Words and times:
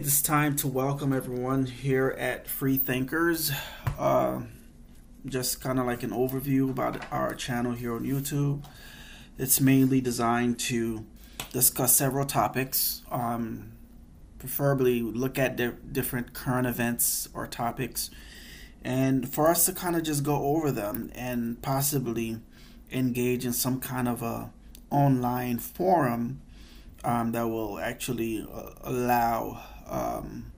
It's 0.00 0.22
time 0.22 0.54
to 0.58 0.68
welcome 0.68 1.12
everyone 1.12 1.66
here 1.66 2.14
at 2.16 2.46
Free 2.46 2.76
Thinkers. 2.76 3.50
Uh, 3.98 4.42
just 5.26 5.60
kind 5.60 5.80
of 5.80 5.86
like 5.86 6.04
an 6.04 6.10
overview 6.10 6.70
about 6.70 7.04
our 7.10 7.34
channel 7.34 7.72
here 7.72 7.96
on 7.96 8.04
YouTube. 8.04 8.64
It's 9.38 9.60
mainly 9.60 10.00
designed 10.00 10.60
to 10.60 11.04
discuss 11.52 11.96
several 11.96 12.24
topics, 12.26 13.02
um, 13.10 13.72
preferably 14.38 15.02
look 15.02 15.36
at 15.36 15.56
di- 15.56 15.72
different 15.90 16.32
current 16.32 16.68
events 16.68 17.28
or 17.34 17.48
topics, 17.48 18.08
and 18.84 19.28
for 19.28 19.48
us 19.48 19.66
to 19.66 19.72
kind 19.72 19.96
of 19.96 20.04
just 20.04 20.22
go 20.22 20.36
over 20.44 20.70
them 20.70 21.10
and 21.16 21.60
possibly 21.60 22.38
engage 22.92 23.44
in 23.44 23.52
some 23.52 23.80
kind 23.80 24.06
of 24.06 24.22
a 24.22 24.52
online 24.90 25.58
forum 25.58 26.40
um, 27.02 27.32
that 27.32 27.48
will 27.48 27.80
actually 27.80 28.46
uh, 28.48 28.70
allow 28.82 29.60
um, 29.88 30.52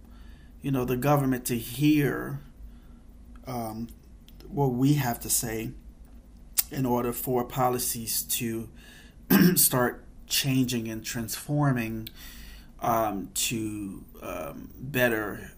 you 0.62 0.70
know 0.70 0.84
the 0.84 0.96
government 0.96 1.45
to 1.46 1.56
hear 1.56 2.41
um, 3.46 3.88
what 4.48 4.72
we 4.72 4.95
have 4.95 5.20
to 5.20 5.30
say 5.30 5.70
in 6.70 6.86
order 6.86 7.12
for 7.12 7.45
policies 7.45 8.22
to 8.22 8.69
start 9.55 10.05
changing 10.27 10.88
and 10.88 11.05
transforming 11.05 12.08
um, 12.80 13.28
to 13.34 14.05
um, 14.22 14.70
better 14.78 15.52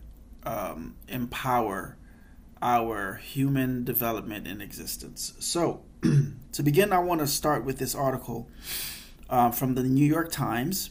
um, 0.45 0.97
empower 1.09 1.97
our 2.61 3.17
human 3.17 3.85
development 3.85 4.47
and 4.47 4.63
existence. 4.63 5.35
So, 5.41 5.83
to 6.53 6.63
begin, 6.63 6.93
I 6.93 6.99
want 6.99 7.21
to 7.21 7.27
start 7.27 7.65
with 7.65 7.79
this 7.79 7.95
article 7.95 8.49
uh, 9.29 9.51
from 9.51 9.75
the 9.75 9.83
New 9.83 10.07
York 10.07 10.31
Times. 10.31 10.91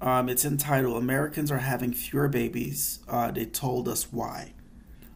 Um, 0.00 0.28
it's 0.28 0.44
entitled 0.44 0.96
Americans 0.96 1.50
Are 1.50 1.58
Having 1.58 1.94
Fewer 1.94 2.28
Babies. 2.28 3.00
Uh, 3.08 3.30
they 3.30 3.44
told 3.44 3.88
us 3.88 4.12
why. 4.12 4.52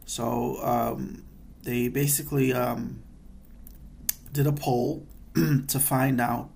So, 0.05 0.57
um, 0.61 1.23
they 1.63 1.87
basically 1.87 2.53
um, 2.53 3.01
did 4.31 4.45
a 4.45 4.51
poll 4.51 5.07
to 5.35 5.79
find 5.79 6.19
out 6.19 6.49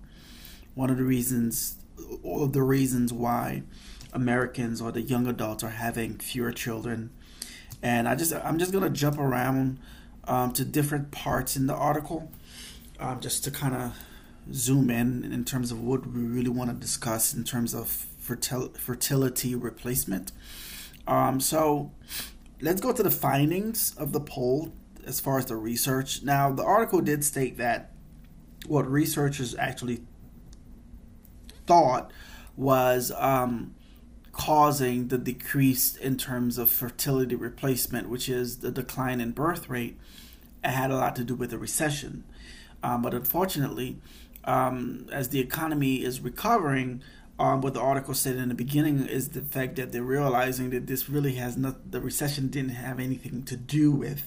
one 0.75 0.89
of 0.89 0.97
the 0.97 1.03
reasons 1.03 1.77
or 2.21 2.47
the 2.47 2.61
reasons 2.61 3.11
why 3.13 3.63
Americans 4.13 4.81
or 4.81 4.91
the 4.91 5.02
young 5.02 5.27
adults 5.27 5.63
are 5.63 5.69
having 5.69 6.17
fewer 6.17 6.52
children. 6.52 7.09
And 7.81 8.07
I 8.07 8.15
just 8.15 8.33
I'm 8.33 8.57
just 8.57 8.73
gonna 8.73 8.89
jump 8.89 9.17
around 9.17 9.80
um, 10.25 10.52
to 10.53 10.65
different 10.65 11.11
parts 11.11 11.55
in 11.55 11.67
the 11.67 11.75
article 11.75 12.31
um, 12.99 13.19
just 13.19 13.43
to 13.45 13.52
kind 13.52 13.75
of 13.75 13.95
zoom 14.52 14.89
in 14.89 15.23
in 15.23 15.43
terms 15.45 15.71
of 15.71 15.81
what 15.81 16.05
we 16.07 16.21
really 16.21 16.49
want 16.49 16.69
to 16.69 16.75
discuss 16.75 17.33
in 17.33 17.43
terms 17.43 17.73
of 17.73 18.05
fertil- 18.28 18.75
fertility 18.78 19.56
replacement. 19.56 20.31
Um, 21.08 21.39
so 21.39 21.92
let's 22.61 22.81
go 22.81 22.92
to 22.92 23.03
the 23.03 23.11
findings 23.11 23.95
of 23.97 24.11
the 24.11 24.20
poll 24.20 24.73
as 25.06 25.20
far 25.20 25.38
as 25.38 25.45
the 25.45 25.56
research. 25.56 26.23
Now, 26.23 26.52
the 26.52 26.64
article 26.64 27.02
did 27.02 27.23
state 27.23 27.58
that 27.58 27.92
what 28.66 28.89
researchers 28.89 29.55
actually 29.55 30.02
thought 31.66 32.11
was 32.55 33.11
um, 33.17 33.75
causing 34.31 35.08
the 35.08 35.17
decrease 35.17 35.95
in 35.95 36.17
terms 36.17 36.58
of 36.58 36.70
fertility 36.70 37.36
replacement, 37.36 38.09
which 38.09 38.28
is 38.28 38.58
the 38.58 38.72
decline 38.72 39.22
in 39.22 39.31
birth 39.31 39.70
rate, 39.70 39.98
it 40.64 40.70
had 40.70 40.92
a 40.92 40.95
lot 40.95 41.16
to 41.16 41.23
do 41.23 41.36
with 41.36 41.52
the 41.52 41.58
recession. 41.58 42.23
Um, 42.83 43.02
but 43.02 43.14
unfortunately, 43.14 44.00
um, 44.44 45.08
as 45.11 45.30
the 45.30 45.39
economy 45.39 46.03
is 46.03 46.20
recovering, 46.20 47.02
um, 47.39 47.61
what 47.61 47.73
the 47.73 47.81
article 47.81 48.13
said 48.13 48.35
in 48.35 48.49
the 48.49 48.55
beginning 48.55 49.05
is 49.05 49.30
the 49.30 49.41
fact 49.41 49.75
that 49.75 49.91
they're 49.91 50.02
realizing 50.02 50.71
that 50.71 50.88
this 50.88 51.09
really 51.09 51.33
has 51.33 51.55
not 51.55 51.91
the 51.91 52.02
recession 52.02 52.47
didn't 52.47 52.71
have 52.71 52.99
anything 52.99 53.43
to 53.43 53.55
do 53.55 53.91
with 53.91 54.23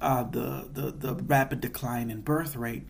uh, 0.00 0.22
the, 0.24 0.68
the 0.72 0.90
the 0.90 1.14
rapid 1.14 1.60
decline 1.60 2.10
in 2.10 2.20
birth 2.20 2.56
rate. 2.56 2.84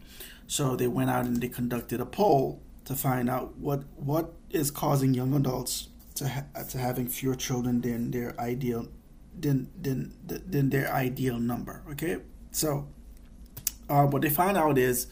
So 0.47 0.77
they 0.77 0.87
went 0.87 1.11
out 1.11 1.25
and 1.25 1.41
they 1.41 1.49
conducted 1.49 2.01
a 2.01 2.07
poll 2.07 2.63
to 2.85 2.95
find 2.95 3.29
out 3.29 3.57
what 3.57 3.83
what 3.97 4.33
is 4.51 4.71
causing 4.71 5.15
young 5.15 5.35
adults 5.35 5.89
to 6.15 6.29
ha- 6.29 6.63
to 6.69 6.79
having 6.79 7.09
fewer 7.09 7.35
children 7.35 7.81
than 7.81 8.13
their 8.13 8.39
ideal 8.41 8.89
than 9.39 9.69
than 9.81 10.15
than 10.25 10.71
their 10.71 10.93
ideal 10.93 11.39
number. 11.39 11.83
Okay, 11.91 12.19
so 12.53 12.87
uh, 13.89 14.05
what 14.07 14.23
they 14.23 14.31
found 14.31 14.57
out 14.57 14.79
is 14.79 15.09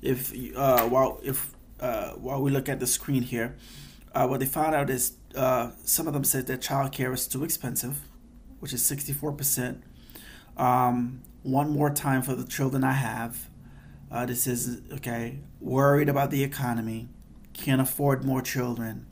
if 0.00 0.32
uh, 0.56 0.86
while 0.88 1.20
if 1.22 1.51
uh, 1.82 2.12
while 2.12 2.40
we 2.40 2.50
look 2.50 2.68
at 2.68 2.78
the 2.80 2.86
screen 2.86 3.22
here, 3.22 3.56
uh, 4.14 4.26
what 4.26 4.40
they 4.40 4.46
found 4.46 4.74
out 4.74 4.88
is 4.88 5.14
uh, 5.34 5.72
some 5.84 6.06
of 6.06 6.14
them 6.14 6.22
said 6.24 6.46
that 6.46 6.60
childcare 6.60 7.12
is 7.12 7.26
too 7.26 7.42
expensive, 7.42 7.98
which 8.60 8.72
is 8.72 8.84
sixty 8.84 9.12
four 9.12 9.32
percent. 9.32 9.82
Um, 10.56 11.22
one 11.42 11.70
more 11.70 11.90
time 11.90 12.22
for 12.22 12.34
the 12.34 12.46
children 12.46 12.84
I 12.84 12.92
have. 12.92 13.48
Uh, 14.10 14.26
this 14.26 14.46
is 14.46 14.80
okay. 14.92 15.40
Worried 15.60 16.08
about 16.08 16.30
the 16.30 16.44
economy, 16.44 17.08
can't 17.52 17.80
afford 17.80 18.24
more 18.24 18.42
children, 18.42 19.06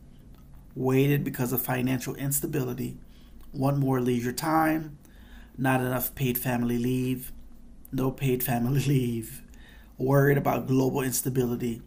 waited 0.76 1.24
because 1.24 1.52
of 1.52 1.60
financial 1.60 2.14
instability, 2.14 2.98
one 3.50 3.80
more 3.80 4.00
leisure 4.00 4.32
time, 4.32 4.96
not 5.58 5.80
enough 5.80 6.14
paid 6.14 6.38
family 6.38 6.78
leave, 6.78 7.32
no 7.90 8.12
paid 8.12 8.44
family 8.44 8.80
leave, 8.86 9.42
worried 9.98 10.38
about 10.38 10.68
global 10.68 11.00
instability, 11.00 11.82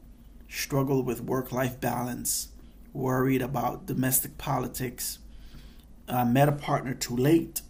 struggle 0.53 1.01
with 1.01 1.19
work 1.21 1.51
life 1.51 1.81
balance, 1.81 2.49
worried 2.93 3.41
about 3.41 3.87
domestic 3.87 4.37
politics, 4.37 5.17
uh, 6.07 6.23
met 6.23 6.47
a 6.47 6.51
partner 6.51 6.93
too 6.93 7.15
late, 7.15 7.61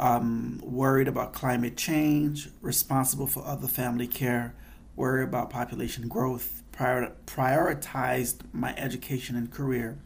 um, 0.00 0.60
worried 0.64 1.08
about 1.08 1.32
climate 1.32 1.76
change, 1.76 2.48
responsible 2.62 3.26
for 3.26 3.44
other 3.44 3.68
family 3.68 4.06
care, 4.06 4.54
worried 4.96 5.24
about 5.24 5.50
population 5.50 6.08
growth, 6.08 6.62
prior- 6.72 7.12
prioritized 7.26 8.40
my 8.52 8.74
education 8.76 9.36
and 9.36 9.50
career, 9.50 9.98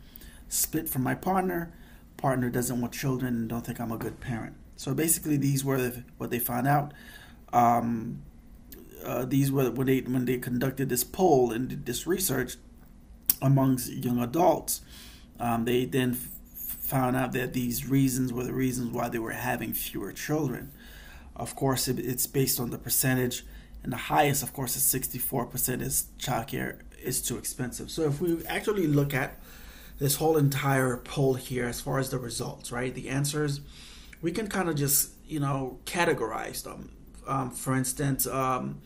split 0.49 0.89
from 0.89 1.03
my 1.03 1.15
partner, 1.15 1.73
partner 2.17 2.51
doesn't 2.51 2.81
want 2.81 2.93
children 2.93 3.35
and 3.35 3.49
don't 3.49 3.65
think 3.65 3.81
I'm 3.81 3.93
a 3.93 3.97
good 3.97 4.19
parent. 4.21 4.55
So 4.77 4.95
basically, 4.95 5.37
these 5.37 5.65
were 5.65 5.81
the, 5.81 6.03
what 6.19 6.31
they 6.31 6.41
found 6.41 6.67
out. 6.67 6.93
Um, 7.53 8.23
uh, 9.05 9.25
these 9.25 9.51
were 9.51 9.71
when 9.71 9.87
they 9.87 10.01
when 10.01 10.25
they 10.25 10.39
conducted 10.39 10.89
this 10.89 11.05
poll 11.05 11.53
and 11.53 11.69
did 11.69 11.87
this 11.87 12.07
research 12.07 12.57
amongst 13.41 13.93
young 13.93 14.23
adults. 14.23 14.81
Um, 15.41 15.65
they 15.65 15.85
then 15.85 16.15
found 16.15 17.17
out 17.17 17.33
that 17.33 17.53
these 17.53 17.89
reasons 17.89 18.33
were 18.33 18.45
the 18.45 18.53
reasons 18.53 18.91
why 18.93 19.09
they 19.09 19.19
were 19.19 19.33
having 19.33 19.73
fewer 19.73 20.13
children. 20.13 20.73
Of 21.35 21.57
course, 21.57 21.89
it, 21.89 21.99
it's 21.99 22.27
based 22.27 22.61
on 22.61 22.71
the 22.71 22.79
percentage, 22.79 23.45
and 23.83 23.93
the 23.93 23.97
highest, 23.97 24.43
of 24.43 24.53
course, 24.53 24.77
is 24.77 24.83
64% 24.83 25.81
is 25.81 26.09
childcare 26.19 26.81
is 27.03 27.21
too 27.21 27.37
expensive. 27.39 27.91
So 27.91 28.03
if 28.03 28.21
we 28.21 28.45
actually 28.47 28.87
look 28.87 29.15
at 29.15 29.41
this 29.99 30.17
whole 30.17 30.37
entire 30.37 30.99
poll 30.99 31.35
here, 31.35 31.67
as 31.67 31.81
far 31.81 31.99
as 31.99 32.11
the 32.11 32.19
results, 32.19 32.71
right, 32.71 32.95
the 32.95 33.09
answers, 33.09 33.61
we 34.21 34.31
can 34.31 34.49
kind 34.49 34.69
of 34.69 34.77
just 34.77 35.11
you 35.27 35.41
know 35.41 35.79
categorize 35.85 36.63
them. 36.63 36.91
Um, 37.27 37.51
for 37.51 37.75
instance. 37.75 38.27
Um, 38.27 38.81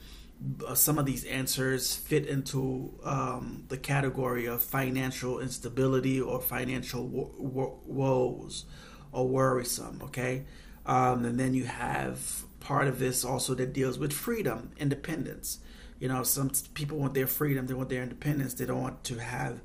uh, 0.66 0.74
some 0.74 0.98
of 0.98 1.06
these 1.06 1.24
answers 1.24 1.94
fit 1.97 2.26
into 2.26 2.92
um, 3.04 3.64
the 3.69 3.76
category 3.76 4.47
of 4.47 4.62
financial 4.62 5.41
instability 5.41 6.20
or 6.20 6.41
financial 6.41 7.06
wo- 7.06 7.32
wo- 7.38 7.80
woes 7.86 8.66
or 9.12 9.26
worrisome. 9.26 10.00
Okay, 10.04 10.44
um, 10.84 11.24
and 11.24 11.41
then 11.41 11.54
you 11.54 11.64
have 11.64 12.44
part 12.60 12.86
of 12.86 12.98
this 12.98 13.24
also 13.24 13.54
that 13.54 13.72
deals 13.72 13.98
with 13.98 14.12
freedom, 14.12 14.72
independence. 14.76 15.58
You 15.98 16.08
know, 16.08 16.22
some 16.22 16.50
people 16.74 16.98
want 16.98 17.14
their 17.14 17.26
freedom, 17.26 17.66
they 17.66 17.74
want 17.74 17.88
their 17.88 18.03
independence. 18.03 18.54
They 18.54 18.66
don't 18.66 18.82
want 18.82 19.04
to 19.04 19.18
have 19.18 19.60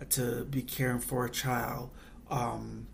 uh, 0.00 0.04
to 0.10 0.44
be 0.44 0.62
caring 0.62 0.98
for 0.98 1.24
a 1.24 1.30
child. 1.30 1.90
Um, 2.28 2.88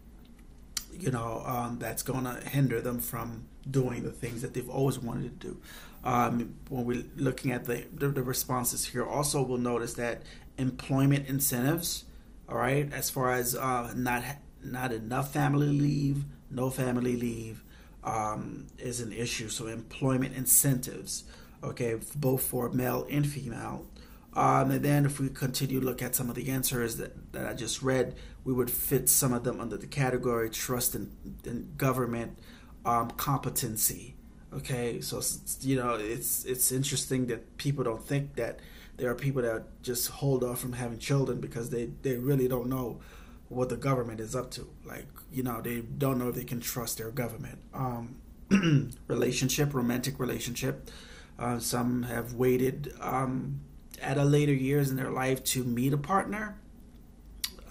you 0.92 1.10
know, 1.10 1.42
um, 1.46 1.78
that's 1.78 2.02
going 2.02 2.24
to 2.24 2.34
hinder 2.48 2.80
them 2.80 3.00
from 3.00 3.46
doing 3.70 4.02
the 4.02 4.10
things 4.12 4.42
that 4.42 4.54
they've 4.54 4.68
always 4.68 4.98
wanted 4.98 5.40
to 5.40 5.48
do. 5.48 5.60
Um, 6.04 6.56
when 6.68 6.84
we're 6.84 7.04
looking 7.16 7.52
at 7.52 7.64
the, 7.64 7.84
the, 7.92 8.08
the 8.08 8.22
responses 8.22 8.84
here, 8.84 9.04
also 9.04 9.42
we'll 9.42 9.58
notice 9.58 9.94
that 9.94 10.22
employment 10.58 11.28
incentives, 11.28 12.04
all 12.48 12.56
right, 12.56 12.92
as 12.92 13.10
far 13.10 13.32
as 13.32 13.56
uh, 13.56 13.92
not 13.96 14.22
not 14.62 14.92
enough 14.92 15.32
family 15.32 15.68
leave, 15.68 16.24
no 16.50 16.70
family 16.70 17.16
leave, 17.16 17.62
um, 18.02 18.66
is 18.78 19.00
an 19.00 19.12
issue. 19.12 19.48
So 19.48 19.66
employment 19.66 20.34
incentives, 20.34 21.24
okay, 21.62 21.96
both 22.16 22.42
for 22.42 22.70
male 22.70 23.06
and 23.10 23.26
female. 23.26 23.86
Um, 24.34 24.70
and 24.72 24.84
then 24.84 25.04
if 25.04 25.20
we 25.20 25.28
continue 25.28 25.80
to 25.80 25.86
look 25.86 26.02
at 26.02 26.14
some 26.14 26.28
of 26.28 26.34
the 26.34 26.50
answers 26.50 26.96
that, 26.96 27.32
that 27.32 27.46
I 27.46 27.54
just 27.54 27.82
read, 27.82 28.16
we 28.42 28.52
would 28.52 28.70
fit 28.70 29.08
some 29.08 29.32
of 29.32 29.44
them 29.44 29.60
under 29.60 29.76
the 29.76 29.86
category 29.86 30.50
trust 30.50 30.94
in 30.94 31.72
government 31.76 32.38
um, 32.84 33.10
competency. 33.12 34.14
Okay, 34.52 35.00
so 35.00 35.20
you 35.60 35.76
know 35.76 35.94
it's 35.94 36.44
it's 36.44 36.70
interesting 36.70 37.26
that 37.26 37.56
people 37.56 37.82
don't 37.82 38.02
think 38.02 38.36
that 38.36 38.60
there 38.96 39.10
are 39.10 39.14
people 39.14 39.42
that 39.42 39.82
just 39.82 40.08
hold 40.08 40.44
off 40.44 40.60
from 40.60 40.74
having 40.74 40.98
children 40.98 41.40
because 41.40 41.70
they, 41.70 41.86
they 42.02 42.16
really 42.16 42.46
don't 42.48 42.68
know 42.68 43.00
what 43.48 43.68
the 43.68 43.76
government 43.76 44.20
is 44.20 44.36
up 44.36 44.50
to. 44.52 44.68
Like, 44.84 45.06
you 45.32 45.42
know, 45.42 45.60
they 45.60 45.80
don't 45.80 46.18
know 46.18 46.28
if 46.28 46.34
they 46.34 46.44
can 46.44 46.60
trust 46.60 46.98
their 46.98 47.10
government. 47.10 47.58
Um, 47.72 48.20
relationship, 49.08 49.74
romantic 49.74 50.18
relationship. 50.20 50.90
Uh, 51.38 51.58
some 51.58 52.04
have 52.04 52.34
waited 52.34 52.94
um, 53.00 53.60
at 54.00 54.16
a 54.16 54.24
later 54.24 54.52
years 54.52 54.90
in 54.90 54.96
their 54.96 55.10
life 55.10 55.42
to 55.44 55.64
meet 55.64 55.92
a 55.92 55.98
partner. 55.98 56.56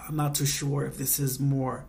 I'm 0.05 0.17
not 0.17 0.35
too 0.35 0.45
sure 0.45 0.85
if 0.85 0.97
this 0.97 1.19
is 1.19 1.39
more 1.39 1.85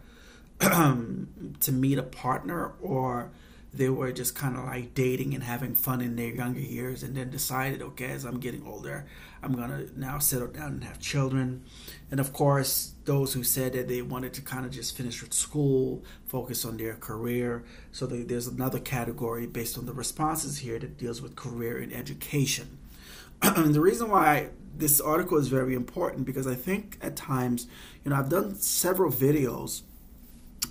to 1.60 1.72
meet 1.72 1.98
a 1.98 2.02
partner 2.02 2.72
or 2.80 3.30
they 3.72 3.88
were 3.88 4.12
just 4.12 4.36
kind 4.36 4.56
of 4.56 4.64
like 4.64 4.94
dating 4.94 5.34
and 5.34 5.42
having 5.42 5.74
fun 5.74 6.00
in 6.00 6.14
their 6.14 6.28
younger 6.30 6.60
years 6.60 7.02
and 7.02 7.16
then 7.16 7.28
decided 7.28 7.82
okay 7.82 8.12
as 8.12 8.24
i'm 8.24 8.38
getting 8.38 8.64
older 8.66 9.04
i'm 9.42 9.52
gonna 9.52 9.84
now 9.96 10.18
settle 10.18 10.48
down 10.48 10.72
and 10.72 10.84
have 10.84 10.98
children. 10.98 11.62
And 12.10 12.18
of 12.18 12.32
course 12.32 12.92
those 13.04 13.34
who 13.34 13.44
said 13.44 13.74
that 13.74 13.88
they 13.88 14.00
wanted 14.00 14.32
to 14.34 14.42
kind 14.42 14.64
of 14.64 14.72
just 14.72 14.96
finish 14.96 15.22
with 15.22 15.34
school 15.34 16.02
focus 16.26 16.64
on 16.64 16.78
their 16.78 16.94
career. 16.94 17.64
So 17.92 18.06
there's 18.06 18.46
another 18.46 18.80
category 18.80 19.46
based 19.46 19.76
on 19.76 19.84
the 19.86 19.92
responses 19.92 20.58
here 20.58 20.78
that 20.78 20.96
deals 20.96 21.20
with 21.20 21.36
career 21.36 21.78
and 21.78 21.92
education. 21.92 22.78
And 23.42 23.74
the 23.74 23.80
reason 23.80 24.10
why 24.10 24.50
this 24.76 25.00
article 25.00 25.38
is 25.38 25.48
very 25.48 25.74
important 25.74 26.24
because 26.24 26.48
i 26.48 26.54
think 26.56 26.98
at 27.00 27.14
times 27.14 27.68
you 28.02 28.10
know 28.10 28.16
i've 28.16 28.28
done 28.28 28.56
several 28.56 29.12
videos 29.12 29.82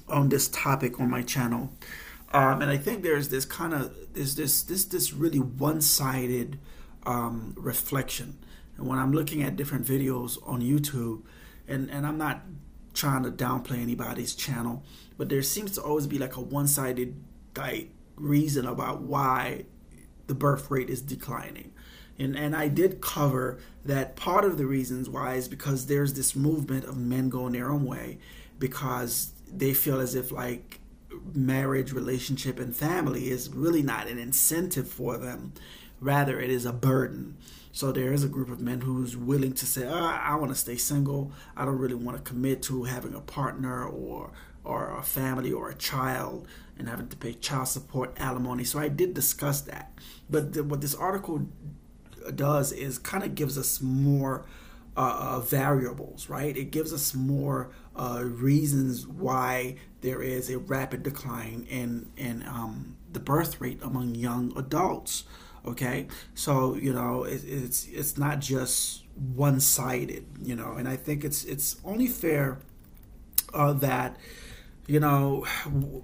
on 0.07 0.29
this 0.29 0.47
topic 0.47 0.99
on 0.99 1.09
my 1.09 1.21
channel 1.21 1.71
um, 2.33 2.63
and 2.63 2.71
I 2.71 2.77
think 2.77 3.03
there's 3.03 3.29
this 3.29 3.45
kind 3.45 3.73
of 3.73 3.95
there's 4.13 4.35
this 4.35 4.63
this 4.63 4.85
this 4.85 5.13
really 5.13 5.39
one-sided 5.39 6.57
um, 7.05 7.53
reflection. 7.55 8.39
And 8.77 8.87
when 8.87 8.97
I'm 8.97 9.11
looking 9.11 9.43
at 9.43 9.55
different 9.55 9.85
videos 9.85 10.37
on 10.47 10.61
YouTube, 10.61 11.21
and 11.67 11.91
and 11.91 12.07
I'm 12.07 12.17
not 12.17 12.41
trying 12.93 13.23
to 13.23 13.31
downplay 13.31 13.81
anybody's 13.81 14.33
channel, 14.33 14.83
but 15.17 15.29
there 15.29 15.43
seems 15.43 15.73
to 15.73 15.81
always 15.81 16.07
be 16.07 16.17
like 16.17 16.35
a 16.35 16.41
one-sided 16.41 17.15
like 17.55 17.91
reason 18.15 18.65
about 18.65 19.01
why 19.01 19.65
the 20.25 20.33
birth 20.33 20.71
rate 20.71 20.89
is 20.89 21.01
declining. 21.01 21.71
And 22.17 22.35
and 22.35 22.55
I 22.55 22.67
did 22.67 22.99
cover 22.99 23.59
that 23.85 24.15
part 24.15 24.43
of 24.43 24.57
the 24.57 24.65
reasons 24.65 25.07
why 25.07 25.35
is 25.35 25.47
because 25.47 25.85
there's 25.85 26.13
this 26.13 26.35
movement 26.35 26.85
of 26.85 26.97
men 26.97 27.29
going 27.29 27.53
their 27.53 27.69
own 27.69 27.85
way 27.85 28.17
because 28.57 29.33
they 29.55 29.73
feel 29.73 29.99
as 29.99 30.15
if 30.15 30.31
like 30.31 30.79
marriage, 31.33 31.91
relationship, 31.91 32.59
and 32.59 32.75
family 32.75 33.29
is 33.29 33.49
really 33.49 33.83
not 33.83 34.07
an 34.07 34.17
incentive 34.17 34.87
for 34.87 35.17
them. 35.17 35.53
Rather, 35.99 36.39
it 36.39 36.49
is 36.49 36.65
a 36.65 36.73
burden. 36.73 37.37
So 37.71 37.91
there 37.91 38.13
is 38.13 38.23
a 38.23 38.27
group 38.27 38.49
of 38.49 38.59
men 38.59 38.81
who's 38.81 39.17
willing 39.17 39.53
to 39.53 39.65
say, 39.65 39.87
oh, 39.87 39.93
"I 39.93 40.35
want 40.35 40.51
to 40.51 40.57
stay 40.57 40.75
single. 40.75 41.31
I 41.55 41.65
don't 41.65 41.79
really 41.79 41.95
want 41.95 42.17
to 42.17 42.23
commit 42.23 42.61
to 42.63 42.83
having 42.83 43.13
a 43.15 43.21
partner 43.21 43.85
or 43.85 44.31
or 44.63 44.97
a 44.97 45.03
family 45.03 45.51
or 45.51 45.69
a 45.69 45.75
child 45.75 46.47
and 46.77 46.87
having 46.87 47.09
to 47.09 47.17
pay 47.17 47.33
child 47.33 47.67
support, 47.67 48.13
alimony." 48.17 48.63
So 48.63 48.79
I 48.79 48.89
did 48.89 49.13
discuss 49.13 49.61
that. 49.61 49.91
But 50.29 50.53
the, 50.53 50.63
what 50.63 50.81
this 50.81 50.95
article 50.95 51.47
does 52.35 52.71
is 52.71 52.97
kind 52.99 53.23
of 53.23 53.35
gives 53.35 53.57
us 53.57 53.81
more 53.81 54.45
uh, 54.95 55.17
uh, 55.19 55.39
variables, 55.39 56.29
right? 56.29 56.55
It 56.55 56.71
gives 56.71 56.93
us 56.93 57.13
more 57.15 57.71
uh, 57.95 58.23
reasons 58.23 59.07
why 59.07 59.75
there 60.01 60.21
is 60.21 60.49
a 60.49 60.57
rapid 60.57 61.03
decline 61.03 61.65
in 61.69 62.09
in 62.17 62.43
um, 62.47 62.97
the 63.11 63.19
birth 63.19 63.61
rate 63.61 63.79
among 63.81 64.15
young 64.15 64.53
adults. 64.57 65.23
Okay, 65.65 66.07
so 66.33 66.75
you 66.75 66.93
know 66.93 67.23
it, 67.23 67.43
it's 67.45 67.87
it's 67.87 68.17
not 68.17 68.39
just 68.39 69.03
one 69.35 69.59
sided, 69.59 70.25
you 70.41 70.55
know, 70.55 70.73
and 70.73 70.87
I 70.87 70.95
think 70.95 71.23
it's 71.23 71.45
it's 71.45 71.77
only 71.85 72.07
fair 72.07 72.59
uh, 73.53 73.73
that 73.73 74.17
you 74.87 74.99
know 74.99 75.45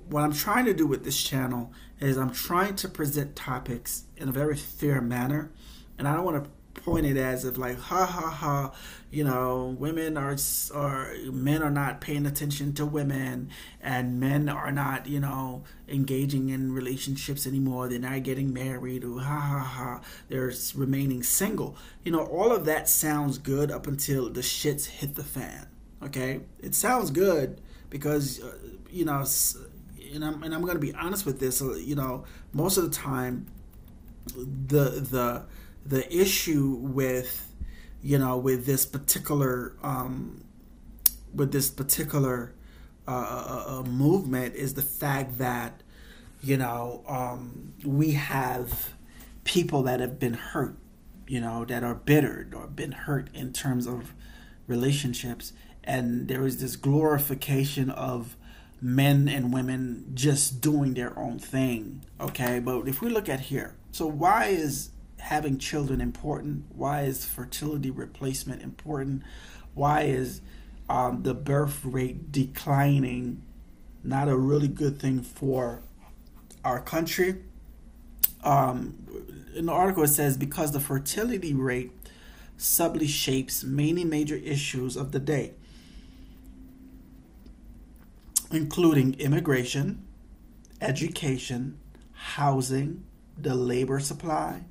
what 0.08 0.24
I'm 0.24 0.34
trying 0.34 0.66
to 0.66 0.74
do 0.74 0.88
with 0.88 1.04
this 1.04 1.22
channel 1.22 1.74
is 2.00 2.18
I'm 2.18 2.32
trying 2.32 2.76
to 2.78 2.88
present 2.88 3.36
topics 3.36 4.04
in 4.16 4.30
a 4.30 4.32
very 4.32 4.56
fair 4.56 5.02
manner, 5.02 5.52
and 5.98 6.08
I 6.08 6.16
don't 6.16 6.24
want 6.24 6.44
to 6.44 6.50
pointed 6.84 7.18
as 7.18 7.46
if 7.46 7.58
like 7.58 7.80
ha 7.80 8.06
ha 8.06 8.30
ha 8.30 8.72
you 9.12 9.24
know 9.24 9.76
women 9.80 10.18
are 10.18 10.36
or 10.74 11.14
men 11.32 11.62
are 11.62 11.72
not 11.72 12.02
paying 12.02 12.26
attention 12.26 12.74
to 12.74 12.86
women 12.86 13.50
and 13.82 14.20
men 14.20 14.50
are 14.50 14.72
not 14.72 15.08
you 15.08 15.20
know 15.20 15.64
engaging 15.88 16.50
in 16.50 16.72
relationships 16.72 17.48
anymore. 17.48 17.90
They're 17.90 18.00
not 18.00 18.24
getting 18.24 18.54
married. 18.54 19.04
Or 19.04 19.20
ha 19.20 19.40
ha 19.40 19.60
ha. 19.60 20.02
They're 20.28 20.54
remaining 20.76 21.24
single. 21.24 21.76
You 22.04 22.12
know 22.12 22.26
all 22.26 22.52
of 22.52 22.66
that 22.66 22.88
sounds 22.90 23.38
good 23.38 23.72
up 23.72 23.88
until 23.88 24.30
the 24.30 24.42
shits 24.42 24.86
hit 24.86 25.16
the 25.16 25.24
fan 25.24 25.68
okay? 26.04 26.42
It 26.60 26.76
sounds 26.76 27.12
good 27.12 27.62
because 27.90 28.42
uh, 28.42 28.58
you 28.90 29.06
know 29.06 29.26
and 30.14 30.26
I'm, 30.26 30.44
and 30.44 30.54
I'm 30.54 30.66
to 30.66 30.80
be 30.80 30.94
honest 30.94 31.26
with 31.26 31.40
this 31.40 31.62
uh, 31.62 31.76
you 31.76 31.96
know 31.96 32.26
most 32.54 32.78
of 32.78 32.84
the 32.84 32.98
time 32.98 33.48
the 34.36 34.90
the 34.90 35.46
the 35.90 36.16
issue 36.16 36.78
with 36.80 37.52
you 38.02 38.18
know 38.18 38.38
with 38.38 38.66
this 38.66 38.86
particular 38.86 39.76
um, 39.84 40.46
with 41.34 41.52
this 41.52 41.70
particular 41.70 42.54
uh, 43.08 43.12
uh, 43.12 43.80
uh, 43.80 43.84
movement 43.84 44.56
is 44.56 44.76
the 44.76 44.82
fact 44.82 45.40
that 45.40 45.82
you 46.42 46.56
know 46.56 47.04
um, 47.08 47.74
we 47.84 48.12
have 48.12 48.94
people 49.44 49.84
that 49.84 50.00
have 50.00 50.20
been 50.20 50.36
hurt 50.36 50.78
you 51.28 51.42
know 51.42 51.66
that 51.66 51.84
are 51.84 51.96
bittered 51.96 52.54
or 52.54 52.68
been 52.68 52.92
hurt 52.92 53.30
in 53.34 53.52
terms 53.52 53.88
of 53.88 54.14
relationships. 54.68 55.52
And 55.84 56.28
there 56.28 56.46
is 56.46 56.62
this 56.62 56.76
glorification 56.76 57.90
of 57.90 58.38
men 58.80 59.28
and 59.28 59.52
women 59.52 60.12
just 60.14 60.62
doing 60.62 60.94
their 60.94 61.18
own 61.18 61.40
thing 61.40 62.06
okay? 62.22 62.60
But 62.60 62.88
if 62.88 63.02
we 63.02 63.10
look 63.10 63.28
at 63.28 63.40
here 63.42 63.76
so 63.92 64.06
why 64.06 64.46
is 64.46 64.92
having 65.20 65.58
children 65.58 66.02
important? 66.02 66.66
Why 66.70 67.04
is 67.04 67.26
fertility 67.26 67.92
replacement 67.92 68.62
important? 68.62 69.24
Why 69.74 70.02
is 70.04 70.42
um, 70.90 71.24
the 71.24 71.34
birth 71.34 71.84
rate 71.84 72.32
declining 72.32 73.44
not 74.04 74.28
a 74.28 74.38
really 74.38 74.68
good 74.68 75.00
thing 75.00 75.22
for 75.22 75.82
our 76.64 76.82
country? 76.82 77.44
Um, 78.44 78.96
in 79.56 79.66
the 79.66 79.72
article, 79.72 80.04
it 80.04 80.08
says 80.08 80.38
because 80.38 80.72
the 80.72 80.80
fertility 80.80 81.54
rate 81.54 81.92
subtly 82.58 83.08
shapes 83.08 83.64
many 83.64 84.04
major 84.04 84.36
issues 84.36 84.96
of 84.96 85.12
the 85.12 85.20
day, 85.20 85.54
including 88.52 89.16
immigration, 89.20 90.06
education, 90.82 91.80
housing, 92.14 93.04
the 93.38 93.56
labor 93.56 94.00
supply, 94.00 94.62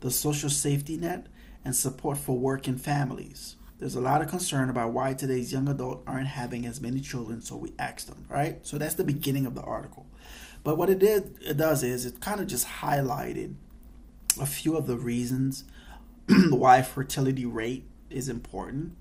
the 0.00 0.10
social 0.10 0.50
safety 0.50 0.96
net, 0.96 1.26
and 1.64 1.74
support 1.74 2.18
for 2.18 2.38
working 2.38 2.76
families. 2.76 3.56
There's 3.78 3.94
a 3.94 4.00
lot 4.00 4.22
of 4.22 4.28
concern 4.28 4.70
about 4.70 4.92
why 4.92 5.14
today's 5.14 5.52
young 5.52 5.68
adults 5.68 6.02
aren't 6.06 6.26
having 6.26 6.66
as 6.66 6.80
many 6.80 7.00
children, 7.00 7.40
so 7.40 7.56
we 7.56 7.72
asked 7.78 8.08
them, 8.08 8.24
right? 8.28 8.58
So 8.66 8.76
that's 8.76 8.94
the 8.94 9.04
beginning 9.04 9.46
of 9.46 9.54
the 9.54 9.62
article. 9.62 10.06
But 10.64 10.76
what 10.76 10.90
it 10.90 10.98
did 10.98 11.38
it 11.40 11.56
does 11.56 11.82
is 11.82 12.04
it 12.04 12.20
kind 12.20 12.40
of 12.40 12.46
just 12.48 12.66
highlighted 12.66 13.54
a 14.40 14.46
few 14.46 14.76
of 14.76 14.86
the 14.86 14.96
reasons 14.96 15.64
why 16.50 16.82
fertility 16.82 17.46
rate 17.46 17.84
is 18.10 18.28
important, 18.28 18.96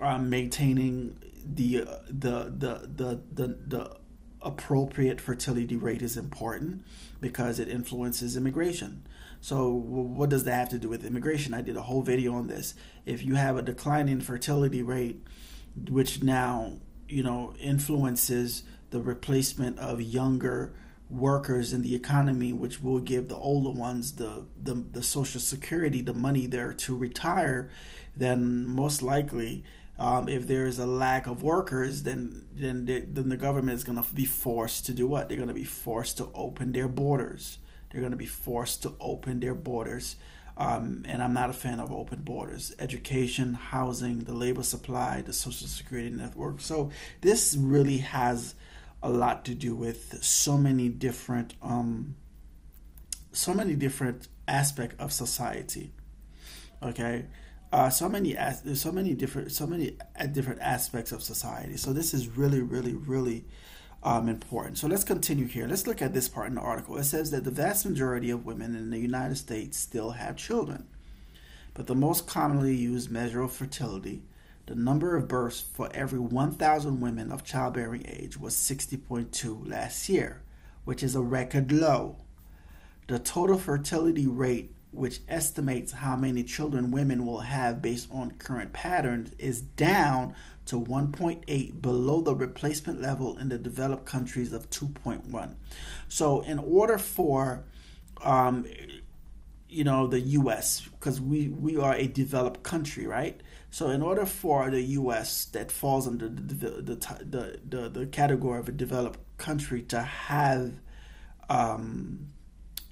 um, 0.00 0.30
maintaining 0.30 1.18
the, 1.44 1.82
uh, 1.82 1.96
the 2.08 2.52
the 2.56 2.88
the 2.94 3.20
the 3.32 3.58
the 3.66 3.96
appropriate 4.42 5.20
fertility 5.20 5.76
rate 5.76 6.02
is 6.02 6.16
important 6.16 6.84
because 7.20 7.58
it 7.58 7.68
influences 7.68 8.36
immigration. 8.36 9.02
So, 9.44 9.68
what 9.68 10.30
does 10.30 10.44
that 10.44 10.54
have 10.54 10.68
to 10.70 10.78
do 10.78 10.88
with 10.88 11.04
immigration? 11.04 11.52
I 11.52 11.60
did 11.60 11.76
a 11.76 11.82
whole 11.82 12.00
video 12.00 12.32
on 12.32 12.46
this. 12.46 12.72
If 13.04 13.22
you 13.22 13.34
have 13.34 13.58
a 13.58 13.62
declining 13.62 14.22
fertility 14.22 14.82
rate, 14.82 15.22
which 15.90 16.22
now, 16.22 16.78
you 17.10 17.22
know, 17.22 17.52
influences 17.60 18.62
the 18.88 19.02
replacement 19.02 19.78
of 19.78 20.00
younger 20.00 20.72
workers 21.10 21.74
in 21.74 21.82
the 21.82 21.94
economy, 21.94 22.54
which 22.54 22.82
will 22.82 23.00
give 23.00 23.28
the 23.28 23.36
older 23.36 23.68
ones 23.68 24.12
the, 24.12 24.46
the, 24.62 24.82
the 24.92 25.02
social 25.02 25.42
security, 25.42 26.00
the 26.00 26.14
money 26.14 26.46
there 26.46 26.72
to 26.72 26.96
retire, 26.96 27.68
then 28.16 28.66
most 28.66 29.02
likely, 29.02 29.62
um, 29.98 30.26
if 30.26 30.46
there 30.46 30.64
is 30.64 30.78
a 30.78 30.86
lack 30.86 31.26
of 31.26 31.42
workers, 31.42 32.04
then 32.04 32.46
then 32.54 32.86
the, 32.86 33.00
then 33.00 33.28
the 33.28 33.36
government 33.36 33.76
is 33.76 33.84
going 33.84 34.02
to 34.02 34.14
be 34.14 34.24
forced 34.24 34.86
to 34.86 34.94
do 34.94 35.06
what? 35.06 35.28
They're 35.28 35.36
going 35.36 35.48
to 35.48 35.54
be 35.54 35.64
forced 35.64 36.16
to 36.16 36.30
open 36.34 36.72
their 36.72 36.88
borders 36.88 37.58
they're 37.94 38.00
going 38.00 38.10
to 38.10 38.16
be 38.16 38.26
forced 38.26 38.82
to 38.82 38.92
open 38.98 39.38
their 39.38 39.54
borders. 39.54 40.16
Um, 40.56 41.04
and 41.06 41.22
I'm 41.22 41.32
not 41.32 41.48
a 41.48 41.52
fan 41.52 41.78
of 41.78 41.92
open 41.92 42.22
borders. 42.22 42.74
Education, 42.80 43.54
housing, 43.54 44.24
the 44.24 44.34
labor 44.34 44.64
supply, 44.64 45.22
the 45.22 45.32
social 45.32 45.68
security 45.68 46.10
network. 46.10 46.60
So 46.60 46.90
this 47.20 47.56
really 47.56 47.98
has 47.98 48.56
a 49.00 49.10
lot 49.10 49.44
to 49.44 49.54
do 49.54 49.76
with 49.76 50.24
so 50.24 50.58
many 50.58 50.88
different, 50.88 51.54
um, 51.62 52.16
so 53.30 53.54
many 53.54 53.74
different 53.76 54.26
aspect 54.48 55.00
of 55.00 55.12
society. 55.12 55.92
Okay, 56.82 57.26
uh, 57.72 57.90
so 57.90 58.08
many 58.08 58.32
there's 58.32 58.80
so 58.80 58.92
many 58.92 59.14
different 59.14 59.52
so 59.52 59.66
many 59.66 59.96
different 60.32 60.60
aspects 60.60 61.12
of 61.12 61.22
society. 61.22 61.76
So 61.76 61.92
this 61.92 62.12
is 62.12 62.28
really 62.28 62.60
really 62.60 62.94
really 62.94 63.44
um, 64.04 64.28
important. 64.28 64.78
So 64.78 64.86
let's 64.86 65.04
continue 65.04 65.46
here. 65.46 65.66
Let's 65.66 65.86
look 65.86 66.02
at 66.02 66.12
this 66.12 66.28
part 66.28 66.48
in 66.48 66.54
the 66.54 66.60
article. 66.60 66.96
It 66.98 67.04
says 67.04 67.30
that 67.30 67.44
the 67.44 67.50
vast 67.50 67.86
majority 67.86 68.30
of 68.30 68.44
women 68.44 68.76
in 68.76 68.90
the 68.90 68.98
United 68.98 69.36
States 69.36 69.78
still 69.78 70.10
have 70.10 70.36
children, 70.36 70.86
but 71.72 71.86
the 71.86 71.94
most 71.94 72.26
commonly 72.26 72.74
used 72.74 73.10
measure 73.10 73.42
of 73.42 73.52
fertility, 73.52 74.22
the 74.66 74.74
number 74.74 75.16
of 75.16 75.26
births 75.26 75.60
for 75.60 75.90
every 75.94 76.18
1,000 76.18 77.00
women 77.00 77.32
of 77.32 77.44
childbearing 77.44 78.04
age, 78.06 78.36
was 78.36 78.54
60.2 78.54 79.68
last 79.68 80.08
year, 80.08 80.42
which 80.84 81.02
is 81.02 81.14
a 81.14 81.22
record 81.22 81.72
low. 81.72 82.16
The 83.08 83.18
total 83.18 83.58
fertility 83.58 84.26
rate 84.26 84.74
which 84.94 85.20
estimates 85.28 85.92
how 85.92 86.16
many 86.16 86.44
children 86.44 86.90
women 86.90 87.26
will 87.26 87.40
have 87.40 87.82
based 87.82 88.08
on 88.12 88.30
current 88.32 88.72
patterns, 88.72 89.32
is 89.38 89.60
down 89.60 90.34
to 90.66 90.80
1.8 90.80 91.82
below 91.82 92.20
the 92.20 92.34
replacement 92.34 93.00
level 93.00 93.36
in 93.38 93.48
the 93.48 93.58
developed 93.58 94.06
countries 94.06 94.52
of 94.52 94.70
2.1. 94.70 95.54
So, 96.08 96.40
in 96.42 96.58
order 96.58 96.98
for 96.98 97.64
um, 98.22 98.66
you 99.74 99.82
know 99.82 100.06
the 100.06 100.20
U.S. 100.20 100.82
because 100.82 101.20
we 101.20 101.48
we 101.48 101.76
are 101.76 101.94
a 101.94 102.06
developed 102.06 102.62
country, 102.62 103.06
right? 103.06 103.40
So 103.70 103.90
in 103.90 104.02
order 104.02 104.24
for 104.24 104.70
the 104.70 104.82
U.S. 104.82 105.46
that 105.46 105.72
falls 105.72 106.06
under 106.06 106.28
the 106.28 106.42
the 106.42 106.94
the, 107.24 107.60
the, 107.68 107.88
the 107.88 108.06
category 108.06 108.60
of 108.60 108.68
a 108.68 108.72
developed 108.72 109.18
country 109.36 109.82
to 109.82 110.00
have 110.00 110.74
um, 111.48 112.28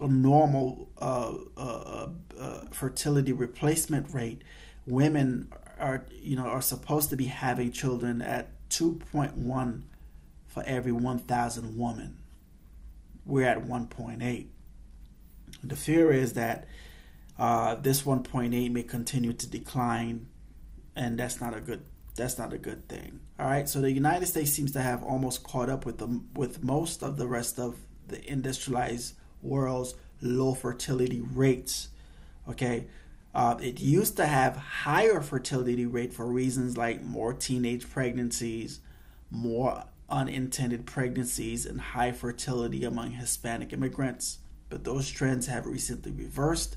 a 0.01 0.09
normal 0.09 0.91
uh, 0.99 1.35
uh, 1.57 2.09
uh, 2.39 2.61
fertility 2.73 3.33
replacement 3.33 4.13
rate, 4.13 4.43
women 4.85 5.53
are 5.83 6.07
you 6.13 6.37
know 6.37 6.47
are 6.47 6.63
supposed 6.63 7.11
to 7.11 7.17
be 7.17 7.27
having 7.27 7.73
children 7.73 8.23
at 8.23 8.49
2.1 8.71 9.83
for 10.47 10.63
every 10.67 10.93
1,000 10.93 11.79
women. 11.79 12.19
We're 13.25 13.47
at 13.47 13.65
1.8. 13.65 14.47
The 15.65 15.77
fear 15.77 16.11
is 16.11 16.33
that 16.35 16.67
uh, 17.39 17.77
this 17.77 18.03
1.8 18.03 18.71
may 18.71 18.83
continue 18.83 19.33
to 19.33 19.47
decline, 19.47 20.27
and 20.97 21.19
that's 21.19 21.41
not 21.41 21.57
a 21.57 21.61
good 21.61 21.85
that's 22.15 22.37
not 22.37 22.53
a 22.53 22.59
good 22.59 22.89
thing. 22.89 23.21
All 23.39 23.47
right, 23.47 23.69
so 23.69 23.81
the 23.81 23.91
United 23.91 24.27
States 24.27 24.53
seems 24.53 24.73
to 24.73 24.81
have 24.81 25.03
almost 25.03 25.43
caught 25.43 25.71
up 25.71 25.87
with 25.87 25.99
the 25.99 26.21
with 26.35 26.63
most 26.63 27.03
of 27.03 27.17
the 27.17 27.27
rest 27.27 27.59
of 27.59 27.77
the 28.09 28.31
industrialized 28.31 29.15
world's 29.41 29.95
low 30.21 30.55
fertility 30.55 31.21
rates. 31.21 31.89
Okay, 32.49 32.87
uh, 33.35 33.57
it 33.61 33.81
used 33.81 34.17
to 34.17 34.27
have 34.27 34.57
higher 34.57 35.21
fertility 35.21 35.87
rate 35.87 36.13
for 36.13 36.27
reasons 36.27 36.77
like 36.77 37.03
more 37.03 37.33
teenage 37.33 37.89
pregnancies, 37.89 38.81
more 39.31 39.85
unintended 40.09 40.87
pregnancies, 40.87 41.65
and 41.65 41.81
high 41.81 42.13
fertility 42.13 42.85
among 42.85 43.13
Hispanic 43.13 43.73
immigrants. 43.73 44.39
But 44.69 44.85
those 44.85 45.11
trends 45.11 45.47
have 45.47 45.67
recently 45.67 46.13
reversed, 46.13 46.77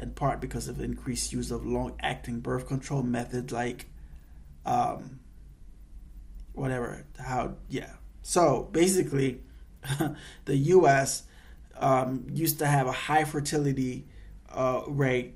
in 0.00 0.10
part 0.12 0.40
because 0.40 0.68
of 0.68 0.80
increased 0.80 1.32
use 1.32 1.50
of 1.50 1.66
long-acting 1.66 2.40
birth 2.40 2.66
control 2.66 3.02
methods 3.02 3.52
like, 3.52 3.86
um, 4.64 5.20
whatever. 6.52 7.04
How 7.18 7.56
yeah. 7.68 7.94
So 8.22 8.68
basically, 8.72 9.40
the 10.44 10.56
U.S 10.56 11.24
um, 11.78 12.26
used 12.32 12.58
to 12.58 12.66
have 12.66 12.86
a 12.86 12.92
high 12.92 13.24
fertility 13.24 14.06
uh, 14.50 14.82
rate, 14.86 15.35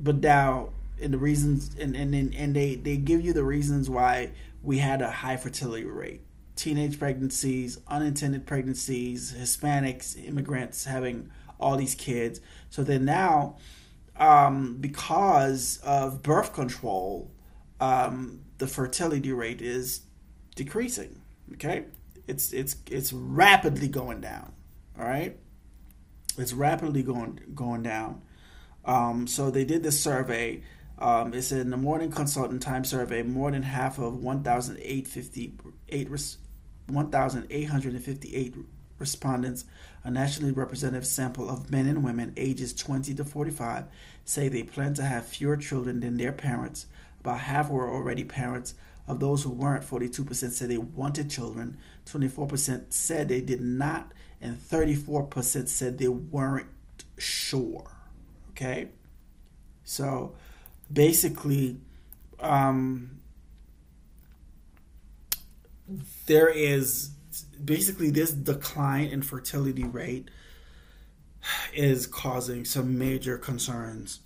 but 0.00 0.16
now 0.16 0.70
and 1.00 1.12
the 1.12 1.18
reasons 1.18 1.74
and, 1.78 1.94
and 1.94 2.14
and 2.34 2.56
they 2.56 2.74
they 2.74 2.96
give 2.96 3.20
you 3.20 3.32
the 3.32 3.44
reasons 3.44 3.88
why 3.88 4.32
we 4.62 4.78
had 4.78 5.02
a 5.02 5.10
high 5.10 5.36
fertility 5.36 5.84
rate. 5.84 6.22
Teenage 6.56 6.98
pregnancies 6.98 7.78
unintended 7.88 8.46
pregnancies 8.46 9.32
hispanics 9.32 10.16
immigrants 10.26 10.84
having 10.84 11.30
all 11.60 11.76
these 11.76 11.94
kids. 11.94 12.40
So 12.70 12.82
then 12.82 13.04
now 13.04 13.56
um, 14.16 14.76
because 14.80 15.78
of 15.84 16.22
birth 16.22 16.52
control 16.52 17.30
um, 17.80 18.40
the 18.58 18.66
fertility 18.66 19.32
rate 19.32 19.62
is 19.62 20.00
decreasing 20.56 21.20
okay? 21.54 21.84
It's 22.26 22.52
it's 22.52 22.76
it's 22.90 23.12
rapidly 23.12 23.88
going 23.88 24.20
down 24.20 24.52
all 24.98 25.06
right? 25.06 25.36
It's 26.36 26.52
rapidly 26.52 27.02
going 27.02 27.40
going 27.54 27.82
down. 27.82 28.22
Um, 28.88 29.26
so 29.26 29.50
they 29.50 29.64
did 29.64 29.82
this 29.82 30.00
survey. 30.00 30.62
Um, 30.98 31.34
it's 31.34 31.52
in 31.52 31.68
the 31.70 31.76
Morning 31.76 32.10
Consultant 32.10 32.62
Time 32.62 32.84
survey. 32.84 33.22
More 33.22 33.50
than 33.50 33.62
half 33.62 33.98
of 33.98 34.16
1,858 34.16 35.60
1,858 36.88 38.54
respondents, 38.98 39.66
a 40.02 40.10
nationally 40.10 40.52
representative 40.52 41.06
sample 41.06 41.50
of 41.50 41.70
men 41.70 41.86
and 41.86 42.02
women 42.02 42.32
ages 42.38 42.72
20 42.72 43.14
to 43.14 43.24
45, 43.24 43.84
say 44.24 44.48
they 44.48 44.62
plan 44.62 44.94
to 44.94 45.02
have 45.04 45.26
fewer 45.26 45.58
children 45.58 46.00
than 46.00 46.16
their 46.16 46.32
parents. 46.32 46.86
About 47.20 47.40
half 47.40 47.68
were 47.68 47.92
already 47.92 48.24
parents. 48.24 48.74
Of 49.06 49.20
those 49.20 49.42
who 49.42 49.50
weren't, 49.50 49.84
42% 49.84 50.50
said 50.50 50.70
they 50.70 50.78
wanted 50.78 51.30
children. 51.30 51.76
24% 52.06 52.86
said 52.92 53.28
they 53.28 53.42
did 53.42 53.60
not 53.60 54.12
and 54.40 54.56
34% 54.58 55.68
said 55.68 55.98
they 55.98 56.08
weren't 56.08 56.68
sure. 57.18 57.97
Okay? 58.58 58.88
So 59.84 60.34
basically, 60.92 61.76
um, 62.40 63.20
there 66.26 66.48
is 66.48 67.10
basically 67.64 68.10
this 68.10 68.32
decline 68.32 69.06
in 69.06 69.22
fertility 69.22 69.84
rate 69.84 70.28
is 71.72 72.06
causing 72.06 72.64
some 72.64 72.98
major 72.98 73.38
concerns 73.38 74.20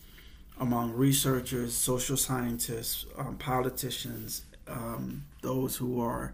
among 0.59 0.93
researchers, 0.93 1.75
social 1.75 2.17
scientists, 2.17 3.05
um, 3.19 3.37
politicians, 3.37 4.43
um, 4.67 5.25
those 5.43 5.77
who 5.77 6.01
are, 6.01 6.33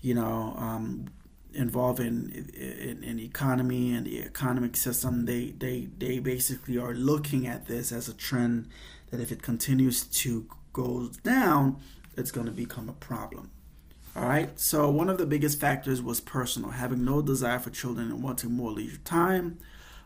you 0.00 0.14
know, 0.14 0.54
um, 0.56 1.06
involved 1.52 2.00
in, 2.00 2.50
in, 2.54 3.02
in 3.02 3.18
economy 3.18 3.92
and 3.92 4.06
the 4.06 4.20
economic 4.20 4.76
system, 4.76 5.24
they, 5.24 5.54
they, 5.58 5.88
they 5.98 6.18
basically 6.18 6.78
are 6.78 6.94
looking 6.94 7.46
at 7.46 7.66
this 7.66 7.92
as 7.92 8.08
a 8.08 8.14
trend 8.14 8.68
that 9.10 9.20
if 9.20 9.32
it 9.32 9.42
continues 9.42 10.04
to 10.04 10.46
go 10.72 11.10
down, 11.22 11.80
it's 12.16 12.30
going 12.30 12.46
to 12.46 12.52
become 12.52 12.88
a 12.88 12.92
problem. 12.92 13.50
All 14.16 14.28
right. 14.28 14.58
So 14.58 14.90
one 14.90 15.08
of 15.08 15.18
the 15.18 15.26
biggest 15.26 15.60
factors 15.60 16.02
was 16.02 16.20
personal, 16.20 16.70
having 16.70 17.04
no 17.04 17.22
desire 17.22 17.58
for 17.58 17.70
children 17.70 18.10
and 18.10 18.22
wanting 18.22 18.52
more 18.52 18.72
leisure 18.72 18.98
time. 18.98 19.58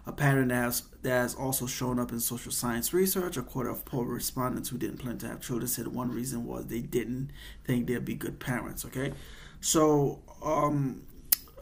A 0.04 0.12
pattern 0.12 0.48
that 0.48 0.54
has, 0.56 0.82
that 1.02 1.10
has 1.10 1.34
also 1.34 1.66
shown 1.66 2.00
up 2.00 2.10
in 2.10 2.18
social 2.18 2.50
science 2.50 2.92
research. 2.92 3.36
A 3.36 3.42
quarter 3.42 3.70
of 3.70 3.84
poll 3.84 4.04
respondents 4.04 4.68
who 4.68 4.76
didn't 4.76 4.98
plan 4.98 5.16
to 5.18 5.28
have 5.28 5.40
children 5.40 5.68
said 5.68 5.88
one 5.88 6.10
reason 6.10 6.44
was 6.44 6.66
they 6.66 6.80
didn't 6.80 7.30
think 7.64 7.86
they'd 7.86 8.04
be 8.04 8.16
good 8.16 8.40
parents. 8.40 8.84
Okay. 8.84 9.12
So 9.60 10.20
um, 10.42 11.02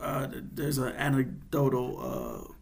uh, 0.00 0.28
there's 0.32 0.78
an 0.78 0.94
anecdotal 0.94 1.98
uh, 2.00 2.52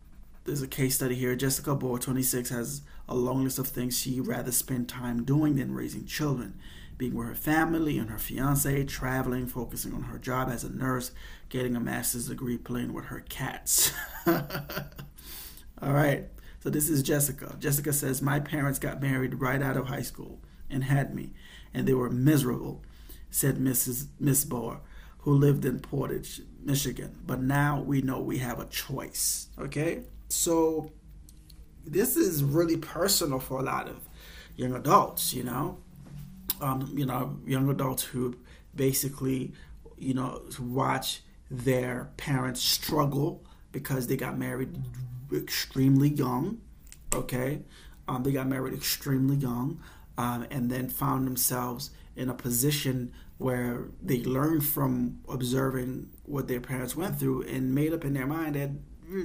there's 0.48 0.62
a 0.62 0.66
case 0.66 0.94
study 0.94 1.14
here. 1.14 1.36
Jessica 1.36 1.76
Bohr, 1.76 2.00
26, 2.00 2.48
has 2.48 2.80
a 3.06 3.14
long 3.14 3.44
list 3.44 3.58
of 3.58 3.68
things 3.68 3.98
she'd 3.98 4.26
rather 4.26 4.50
spend 4.50 4.88
time 4.88 5.22
doing 5.24 5.56
than 5.56 5.74
raising 5.74 6.06
children. 6.06 6.58
Being 6.96 7.14
with 7.14 7.28
her 7.28 7.34
family 7.34 7.98
and 7.98 8.08
her 8.08 8.18
fiance, 8.18 8.84
traveling, 8.84 9.46
focusing 9.46 9.92
on 9.92 10.04
her 10.04 10.18
job 10.18 10.48
as 10.50 10.64
a 10.64 10.74
nurse, 10.74 11.12
getting 11.50 11.76
a 11.76 11.80
master's 11.80 12.28
degree, 12.28 12.56
playing 12.56 12.94
with 12.94 13.04
her 13.06 13.20
cats. 13.28 13.92
All 14.26 15.92
right. 15.92 16.28
So 16.60 16.70
this 16.70 16.88
is 16.88 17.02
Jessica. 17.02 17.54
Jessica 17.60 17.92
says, 17.92 18.22
My 18.22 18.40
parents 18.40 18.78
got 18.78 19.02
married 19.02 19.40
right 19.40 19.62
out 19.62 19.76
of 19.76 19.88
high 19.88 20.02
school 20.02 20.40
and 20.70 20.84
had 20.84 21.14
me, 21.14 21.34
and 21.74 21.86
they 21.86 21.94
were 21.94 22.10
miserable, 22.10 22.82
said 23.30 23.58
Mrs. 23.58 24.06
Miss 24.18 24.46
Bohr 24.46 24.80
who 25.28 25.34
lived 25.34 25.66
in 25.66 25.78
Portage, 25.78 26.40
Michigan. 26.64 27.14
But 27.26 27.42
now 27.42 27.82
we 27.82 28.00
know 28.00 28.18
we 28.18 28.38
have 28.38 28.60
a 28.60 28.64
choice. 28.64 29.48
Okay? 29.58 30.04
So 30.30 30.90
this 31.84 32.16
is 32.16 32.42
really 32.42 32.78
personal 32.78 33.38
for 33.38 33.60
a 33.60 33.62
lot 33.62 33.88
of 33.90 33.96
young 34.56 34.72
adults, 34.72 35.34
you 35.34 35.44
know. 35.44 35.76
Um, 36.62 36.90
you 36.96 37.04
know, 37.04 37.36
young 37.46 37.68
adults 37.68 38.04
who 38.04 38.36
basically, 38.74 39.52
you 39.98 40.14
know, 40.14 40.40
watch 40.58 41.20
their 41.50 42.08
parents 42.16 42.62
struggle 42.62 43.44
because 43.70 44.06
they 44.06 44.16
got 44.16 44.38
married 44.38 44.78
extremely 45.30 46.08
young. 46.08 46.62
Okay, 47.14 47.60
um, 48.08 48.22
they 48.22 48.32
got 48.32 48.48
married 48.48 48.72
extremely 48.72 49.36
young, 49.36 49.78
um, 50.16 50.46
and 50.50 50.70
then 50.70 50.88
found 50.88 51.26
themselves 51.26 51.90
in 52.16 52.30
a 52.30 52.34
position 52.34 53.12
where 53.38 53.88
they 54.02 54.22
learned 54.24 54.64
from 54.64 55.20
observing 55.28 56.10
what 56.24 56.48
their 56.48 56.60
parents 56.60 56.96
went 56.96 57.18
through 57.18 57.42
and 57.42 57.74
made 57.74 57.92
up 57.92 58.04
in 58.04 58.14
their 58.14 58.26
mind 58.26 58.54
that 58.56 58.70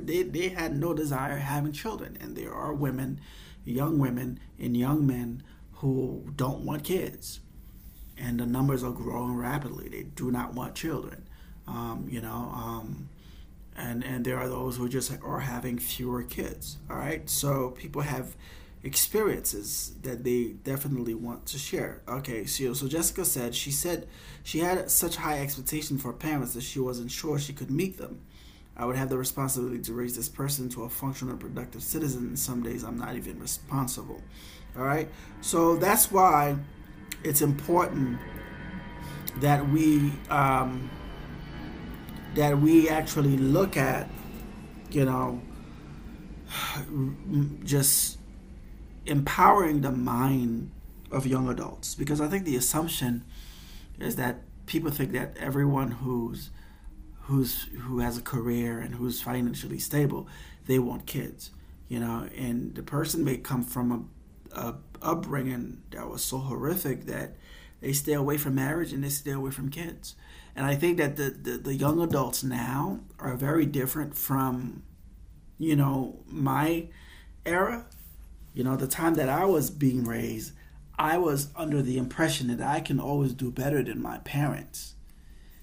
they, 0.06 0.24
they 0.24 0.50
had 0.50 0.76
no 0.76 0.94
desire 0.94 1.38
having 1.38 1.72
children. 1.72 2.18
And 2.22 2.36
there 2.36 2.54
are 2.54 2.74
women, 2.74 3.20
young 3.66 3.98
women, 4.00 4.40
and 4.60 4.78
young 4.78 5.06
men 5.06 5.44
who 5.76 6.32
don't 6.36 6.62
want 6.62 6.84
kids, 6.84 7.40
and 8.18 8.40
the 8.40 8.46
numbers 8.46 8.84
are 8.84 8.92
growing 8.92 9.36
rapidly. 9.36 9.90
They 9.90 10.04
do 10.04 10.32
not 10.32 10.54
want 10.54 10.76
children. 10.76 11.28
Um, 11.68 12.08
you 12.10 12.22
know, 12.22 12.52
um, 12.56 13.10
and 13.76 14.04
and 14.04 14.24
there 14.26 14.38
are 14.38 14.48
those 14.48 14.78
who 14.78 14.88
just 14.88 15.12
are 15.24 15.40
having 15.40 15.78
fewer 15.80 16.24
kids. 16.24 16.78
All 16.90 16.98
right, 16.98 17.30
so 17.30 17.72
people 17.72 18.02
have 18.02 18.36
experiences 18.84 19.94
that 20.02 20.24
they 20.24 20.56
definitely 20.64 21.14
want 21.14 21.46
to 21.48 21.58
share. 21.58 22.02
Okay, 22.08 22.46
so 22.46 22.74
so 22.74 22.88
Jessica 22.88 23.24
said 23.24 23.56
she 23.56 23.72
said 23.72 24.08
she 24.44 24.60
had 24.60 24.92
such 24.92 25.16
high 25.16 25.40
expectation 25.40 25.98
for 25.98 26.12
parents 26.12 26.54
that 26.54 26.64
she 26.64 26.80
wasn't 26.80 27.10
sure 27.10 27.40
she 27.40 27.54
could 27.54 27.72
meet 27.72 27.98
them. 27.98 28.22
I 28.76 28.86
would 28.86 28.96
have 28.96 29.10
the 29.10 29.18
responsibility 29.18 29.80
to 29.84 29.94
raise 29.94 30.16
this 30.16 30.28
person 30.28 30.68
to 30.70 30.84
a 30.84 30.90
functional, 30.90 31.38
productive 31.38 31.84
citizen, 31.84 32.28
and 32.28 32.40
some 32.40 32.64
days 32.64 32.84
I'm 32.84 32.98
not 32.98 33.16
even 33.16 33.40
responsible. 33.40 34.22
All 34.76 34.84
right, 34.84 35.08
so 35.42 35.76
that's 35.76 36.12
why 36.12 36.58
it's 37.24 37.42
important 37.42 38.20
that 39.40 39.68
we 39.70 40.12
um, 40.30 40.90
that 42.36 42.60
we 42.60 42.90
actually 42.90 43.38
look 43.38 43.78
at, 43.78 44.10
you 44.90 45.06
know, 45.06 45.42
just 47.64 48.18
empowering 49.06 49.82
the 49.82 49.92
mind 49.92 50.72
of 51.12 51.28
young 51.28 51.50
adults. 51.50 51.96
Because 51.96 52.22
I 52.22 52.28
think 52.28 52.46
the 52.46 52.56
assumption 52.56 53.24
is 54.00 54.16
that 54.16 54.42
people 54.66 54.92
think 54.92 55.12
that 55.12 55.38
everyone 55.38 55.92
who's 55.92 56.50
who's 57.24 57.64
who 57.82 58.00
has 58.00 58.18
a 58.18 58.22
career 58.22 58.80
and 58.80 58.96
who's 58.96 59.22
financially 59.22 59.80
stable 59.80 60.28
they 60.66 60.78
want 60.78 61.06
kids 61.06 61.52
you 61.94 62.00
know? 62.00 62.28
And 62.36 62.74
the 62.74 62.82
person 62.82 63.24
may 63.24 63.38
come 63.38 63.64
from 63.64 64.10
a, 64.52 64.60
a 64.60 64.76
upbringing 65.02 65.84
that 65.92 66.10
was 66.10 66.24
so 66.24 66.40
horrific 66.40 67.06
that 67.06 67.36
they 67.82 67.94
stay 67.94 68.14
away 68.14 68.38
from 68.38 68.56
marriage 68.56 68.94
and 68.94 69.04
they 69.04 69.10
stay 69.10 69.32
away 69.32 69.52
from 69.52 69.70
kids. 69.70 70.16
And 70.56 70.66
I 70.66 70.74
think 70.74 70.98
that 70.98 71.18
the, 71.18 71.30
the, 71.30 71.58
the 71.58 71.76
young 71.76 72.02
adults 72.02 72.44
now 72.44 73.02
are 73.20 73.36
very 73.36 73.68
different 73.68 74.16
from, 74.16 74.82
you 75.60 75.76
know, 75.76 76.24
my 76.26 76.88
era. 77.46 77.86
You 78.54 78.64
know, 78.64 78.76
the 78.76 78.88
time 78.88 79.16
that 79.16 79.30
I 79.30 79.46
was 79.46 79.70
being 79.70 80.04
raised, 80.04 80.54
I 80.98 81.18
was 81.18 81.50
under 81.56 81.82
the 81.82 81.98
impression 81.98 82.56
that 82.56 82.62
I 82.62 82.80
can 82.80 83.00
always 83.00 83.34
do 83.34 83.52
better 83.52 83.84
than 83.84 84.02
my 84.02 84.20
parents. 84.20 84.96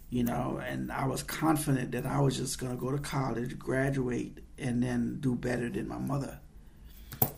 You 0.08 0.24
know, 0.24 0.60
and 0.66 0.90
I 0.90 1.06
was 1.06 1.22
confident 1.22 1.92
that 1.92 2.04
I 2.04 2.20
was 2.20 2.36
just 2.36 2.58
going 2.58 2.72
to 2.72 2.80
go 2.80 2.90
to 2.90 2.98
college, 2.98 3.56
graduate, 3.58 4.42
and 4.58 4.82
then 4.82 5.18
do 5.20 5.36
better 5.36 5.68
than 5.68 5.86
my 5.86 5.98
mother. 5.98 6.40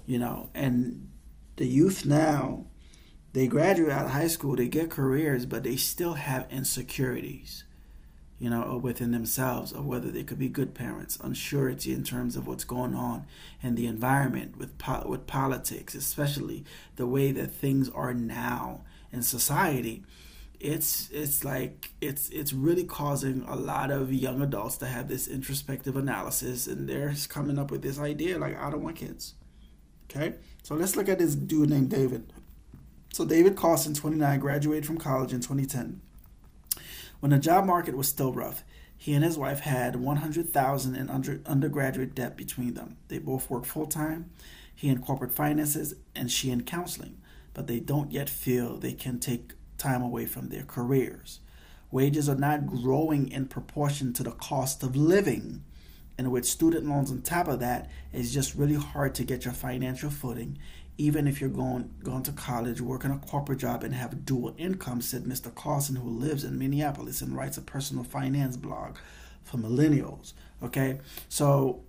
You 0.06 0.18
know, 0.18 0.48
and 0.54 1.10
the 1.56 1.66
youth 1.66 2.06
now 2.06 2.66
they 3.32 3.46
graduate 3.46 3.90
out 3.90 4.04
of 4.06 4.10
high 4.10 4.26
school, 4.26 4.56
they 4.56 4.68
get 4.68 4.90
careers, 4.90 5.46
but 5.46 5.62
they 5.62 5.76
still 5.76 6.14
have 6.14 6.46
insecurities, 6.50 7.64
you 8.42 8.50
know, 8.50 8.64
or 8.64 8.76
within 8.76 9.12
themselves 9.12 9.70
of 9.70 9.86
whether 9.86 10.10
they 10.10 10.24
could 10.24 10.38
be 10.40 10.48
good 10.48 10.74
parents, 10.74 11.16
unsurety 11.18 11.94
in 11.94 12.02
terms 12.02 12.34
of 12.34 12.44
what's 12.44 12.64
going 12.64 12.92
on 12.92 13.24
in 13.62 13.76
the 13.76 13.86
environment 13.86 14.56
with 14.58 14.76
po- 14.78 15.04
with 15.06 15.28
politics, 15.28 15.94
especially 15.94 16.64
the 16.96 17.06
way 17.06 17.30
that 17.30 17.52
things 17.52 17.88
are 17.90 18.12
now 18.12 18.80
in 19.12 19.22
society. 19.22 20.02
It's 20.58 21.08
it's 21.12 21.44
like 21.44 21.92
it's 22.00 22.30
it's 22.30 22.52
really 22.52 22.82
causing 22.82 23.44
a 23.46 23.54
lot 23.54 23.92
of 23.92 24.12
young 24.12 24.42
adults 24.42 24.76
to 24.78 24.86
have 24.86 25.06
this 25.06 25.28
introspective 25.28 25.94
analysis, 25.94 26.66
and 26.66 26.88
they're 26.88 27.14
coming 27.28 27.60
up 27.60 27.70
with 27.70 27.82
this 27.82 28.00
idea 28.00 28.38
like 28.38 28.60
I 28.60 28.70
don't 28.70 28.82
want 28.82 28.96
kids. 28.96 29.34
Okay, 30.10 30.34
so 30.64 30.74
let's 30.74 30.96
look 30.96 31.08
at 31.08 31.20
this 31.20 31.36
dude 31.36 31.70
named 31.70 31.90
David. 31.90 32.32
So 33.12 33.24
David 33.24 33.54
Carson, 33.54 33.94
29, 33.94 34.40
graduated 34.40 34.84
from 34.84 34.98
college 34.98 35.32
in 35.32 35.40
2010. 35.40 36.00
When 37.22 37.30
the 37.30 37.38
job 37.38 37.66
market 37.66 37.96
was 37.96 38.08
still 38.08 38.32
rough, 38.32 38.64
he 38.98 39.14
and 39.14 39.22
his 39.22 39.38
wife 39.38 39.60
had 39.60 39.94
100,000 39.94 40.96
in 40.96 41.08
under, 41.08 41.40
undergraduate 41.46 42.16
debt 42.16 42.36
between 42.36 42.74
them. 42.74 42.96
They 43.06 43.20
both 43.20 43.48
work 43.48 43.64
full 43.64 43.86
time, 43.86 44.30
he 44.74 44.88
in 44.88 45.04
corporate 45.04 45.30
finances 45.30 45.94
and 46.16 46.32
she 46.32 46.50
in 46.50 46.64
counseling, 46.64 47.18
but 47.54 47.68
they 47.68 47.78
don't 47.78 48.10
yet 48.10 48.28
feel 48.28 48.76
they 48.76 48.92
can 48.92 49.20
take 49.20 49.52
time 49.78 50.02
away 50.02 50.26
from 50.26 50.48
their 50.48 50.64
careers. 50.64 51.38
Wages 51.92 52.28
are 52.28 52.34
not 52.34 52.66
growing 52.66 53.30
in 53.30 53.46
proportion 53.46 54.12
to 54.14 54.24
the 54.24 54.32
cost 54.32 54.82
of 54.82 54.96
living. 54.96 55.62
And 56.18 56.32
with 56.32 56.44
student 56.44 56.88
loans 56.88 57.12
on 57.12 57.22
top 57.22 57.46
of 57.46 57.60
that, 57.60 57.88
it's 58.12 58.32
just 58.32 58.56
really 58.56 58.74
hard 58.74 59.14
to 59.14 59.22
get 59.22 59.44
your 59.44 59.54
financial 59.54 60.10
footing 60.10 60.58
even 61.02 61.26
if 61.26 61.40
you're 61.40 61.50
going 61.50 61.92
going 62.04 62.22
to 62.22 62.32
college, 62.32 62.80
working 62.80 63.10
a 63.10 63.18
corporate 63.18 63.58
job, 63.58 63.82
and 63.82 63.92
have 63.92 64.24
dual 64.24 64.54
income, 64.56 65.02
said 65.02 65.24
Mr. 65.24 65.52
Carson, 65.52 65.96
who 65.96 66.08
lives 66.08 66.44
in 66.44 66.56
Minneapolis 66.58 67.20
and 67.20 67.36
writes 67.36 67.56
a 67.56 67.60
personal 67.60 68.04
finance 68.04 68.56
blog 68.56 68.96
for 69.42 69.56
millennials. 69.56 70.32
Okay, 70.62 71.00
so 71.28 71.82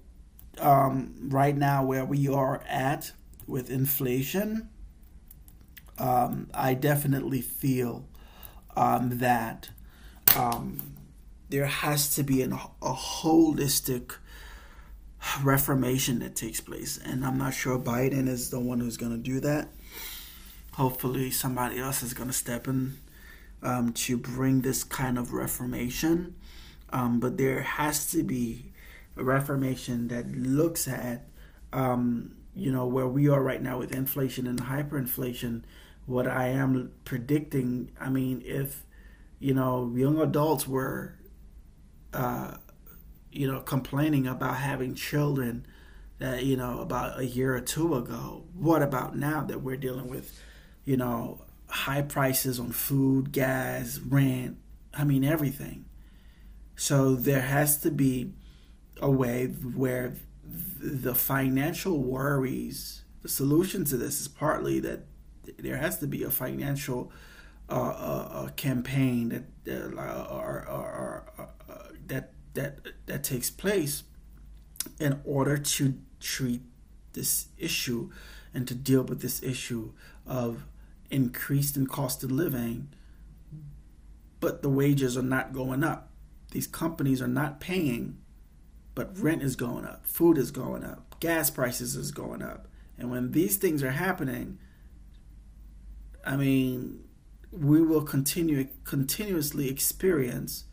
um, 0.60 1.14
right 1.20 1.56
now 1.56 1.86
where 1.86 2.04
we 2.06 2.28
are 2.28 2.64
at 2.68 3.12
with 3.46 3.70
inflation, 3.70 4.70
um, 6.00 6.50
I 6.52 6.74
definitely 6.74 7.42
feel 7.42 8.08
um, 8.76 9.20
that 9.20 9.70
um, 10.36 10.80
there 11.50 11.68
has 11.68 12.16
to 12.16 12.24
be 12.24 12.42
an, 12.42 12.54
a 12.54 12.94
holistic 12.94 14.16
reformation 15.44 16.20
that 16.20 16.36
takes 16.36 16.62
place. 16.62 17.00
And 17.04 17.26
I'm 17.26 17.38
not 17.38 17.54
sure 17.54 17.80
Biden 17.80 18.28
is 18.28 18.50
the 18.50 18.60
one 18.60 18.80
who's 18.80 18.98
going 18.98 19.12
to 19.12 19.18
do 19.18 19.40
that. 19.42 19.70
Hopefully, 20.74 21.32
somebody 21.32 21.80
else 21.80 22.02
is 22.02 22.14
going 22.14 22.30
to 22.30 22.34
step 22.36 22.68
in 22.68 22.98
um, 23.62 23.94
to 23.94 24.18
bring 24.18 24.62
this 24.62 24.84
kind 24.84 25.18
of 25.18 25.34
reformation. 25.34 26.36
Um, 26.92 27.20
but 27.20 27.38
there 27.38 27.62
has 27.62 28.10
to 28.12 28.24
be 28.24 28.72
a 29.16 29.24
reformation 29.24 30.08
that 30.10 30.32
looks 30.32 30.88
at, 30.88 31.28
um, 31.72 32.36
you 32.56 32.72
know, 32.72 32.86
where 32.86 33.08
we 33.08 33.30
are 33.30 33.42
right 33.42 33.62
now 33.62 33.80
with 33.80 33.94
inflation 33.94 34.48
and 34.48 34.62
hyperinflation. 34.64 35.64
What 36.06 36.28
I 36.28 36.48
am 36.50 36.92
predicting, 37.06 37.92
I 38.00 38.10
mean, 38.10 38.44
if, 38.46 38.84
you 39.40 39.54
know, 39.54 39.92
young 39.96 40.20
adults 40.20 40.68
were 40.68 41.16
uh, 42.14 42.58
you 43.34 43.52
know, 43.52 43.62
complaining 43.62 44.28
about 44.28 44.58
having 44.58 44.96
children 44.96 45.66
that, 46.20 46.44
you 46.44 46.56
know, 46.56 46.80
about 46.80 47.20
a 47.20 47.26
year 47.26 47.56
or 47.56 47.62
two 47.62 47.96
ago. 47.96 48.44
What 48.54 48.82
about 48.82 49.18
now 49.18 49.44
that 49.44 49.62
we're 49.62 49.78
dealing 49.78 50.08
with, 50.08 50.40
you 50.86 50.98
know, 50.98 51.42
high 51.68 52.04
prices 52.04 52.60
on 52.60 52.72
food, 52.72 53.32
gas, 53.32 53.98
rent, 53.98 54.58
I 54.94 55.04
mean, 55.04 55.24
everything. 55.24 55.86
So 56.76 57.16
there 57.16 57.42
has 57.42 57.78
to 57.80 57.92
be 57.92 58.34
a 59.02 59.10
way 59.10 59.48
where 59.48 60.16
the 60.46 61.16
financial 61.16 61.98
worries, 62.00 63.04
the 63.22 63.30
solution 63.30 63.86
to 63.86 63.98
this 63.98 64.22
is 64.22 64.28
partly 64.28 64.80
that 64.82 65.06
there 65.58 65.78
has 65.78 66.00
to 66.00 66.08
be 66.08 66.24
a 66.24 66.30
financial 66.30 67.12
uh, 67.70 67.74
uh, 67.74 68.50
campaign 68.50 69.46
that 69.64 69.94
uh, 69.98 70.28
or, 70.30 70.68
or, 70.70 71.26
or, 71.38 71.48
that 72.08 72.33
that 72.54 72.80
that 73.06 73.24
takes 73.24 73.50
place 73.50 74.04
in 75.00 75.22
order 75.26 75.58
to 75.58 75.96
treat 76.20 76.62
this 77.14 77.48
issue 77.58 78.10
and 78.54 78.68
to 78.68 78.76
deal 78.76 79.04
with 79.04 79.22
this 79.22 79.42
issue 79.44 79.92
of 80.26 80.66
increased 81.10 81.78
in 81.78 81.88
cost 81.88 82.24
of 82.24 82.32
living 82.32 82.90
but 84.40 84.62
the 84.62 84.70
wages 84.70 85.16
are 85.16 85.22
not 85.22 85.54
going 85.54 85.86
up. 85.86 86.10
These 86.52 86.68
companies 86.68 87.22
are 87.22 87.28
not 87.28 87.60
paying 87.60 88.18
but 88.96 89.18
rent 89.18 89.42
is 89.42 89.56
going 89.56 89.86
up 89.86 90.06
food 90.06 90.38
is 90.38 90.52
going 90.52 90.84
up 90.84 91.20
gas 91.20 91.50
prices 91.50 91.96
is 91.96 92.12
going 92.12 92.42
up. 92.42 92.68
And 92.98 93.10
when 93.10 93.32
these 93.32 93.58
things 93.58 93.84
are 93.84 93.92
happening 93.92 94.60
i 96.26 96.36
mean 96.36 97.04
we 97.52 97.82
will 97.82 98.02
continue 98.02 98.68
continuously 98.84 99.70
experience 99.70 100.66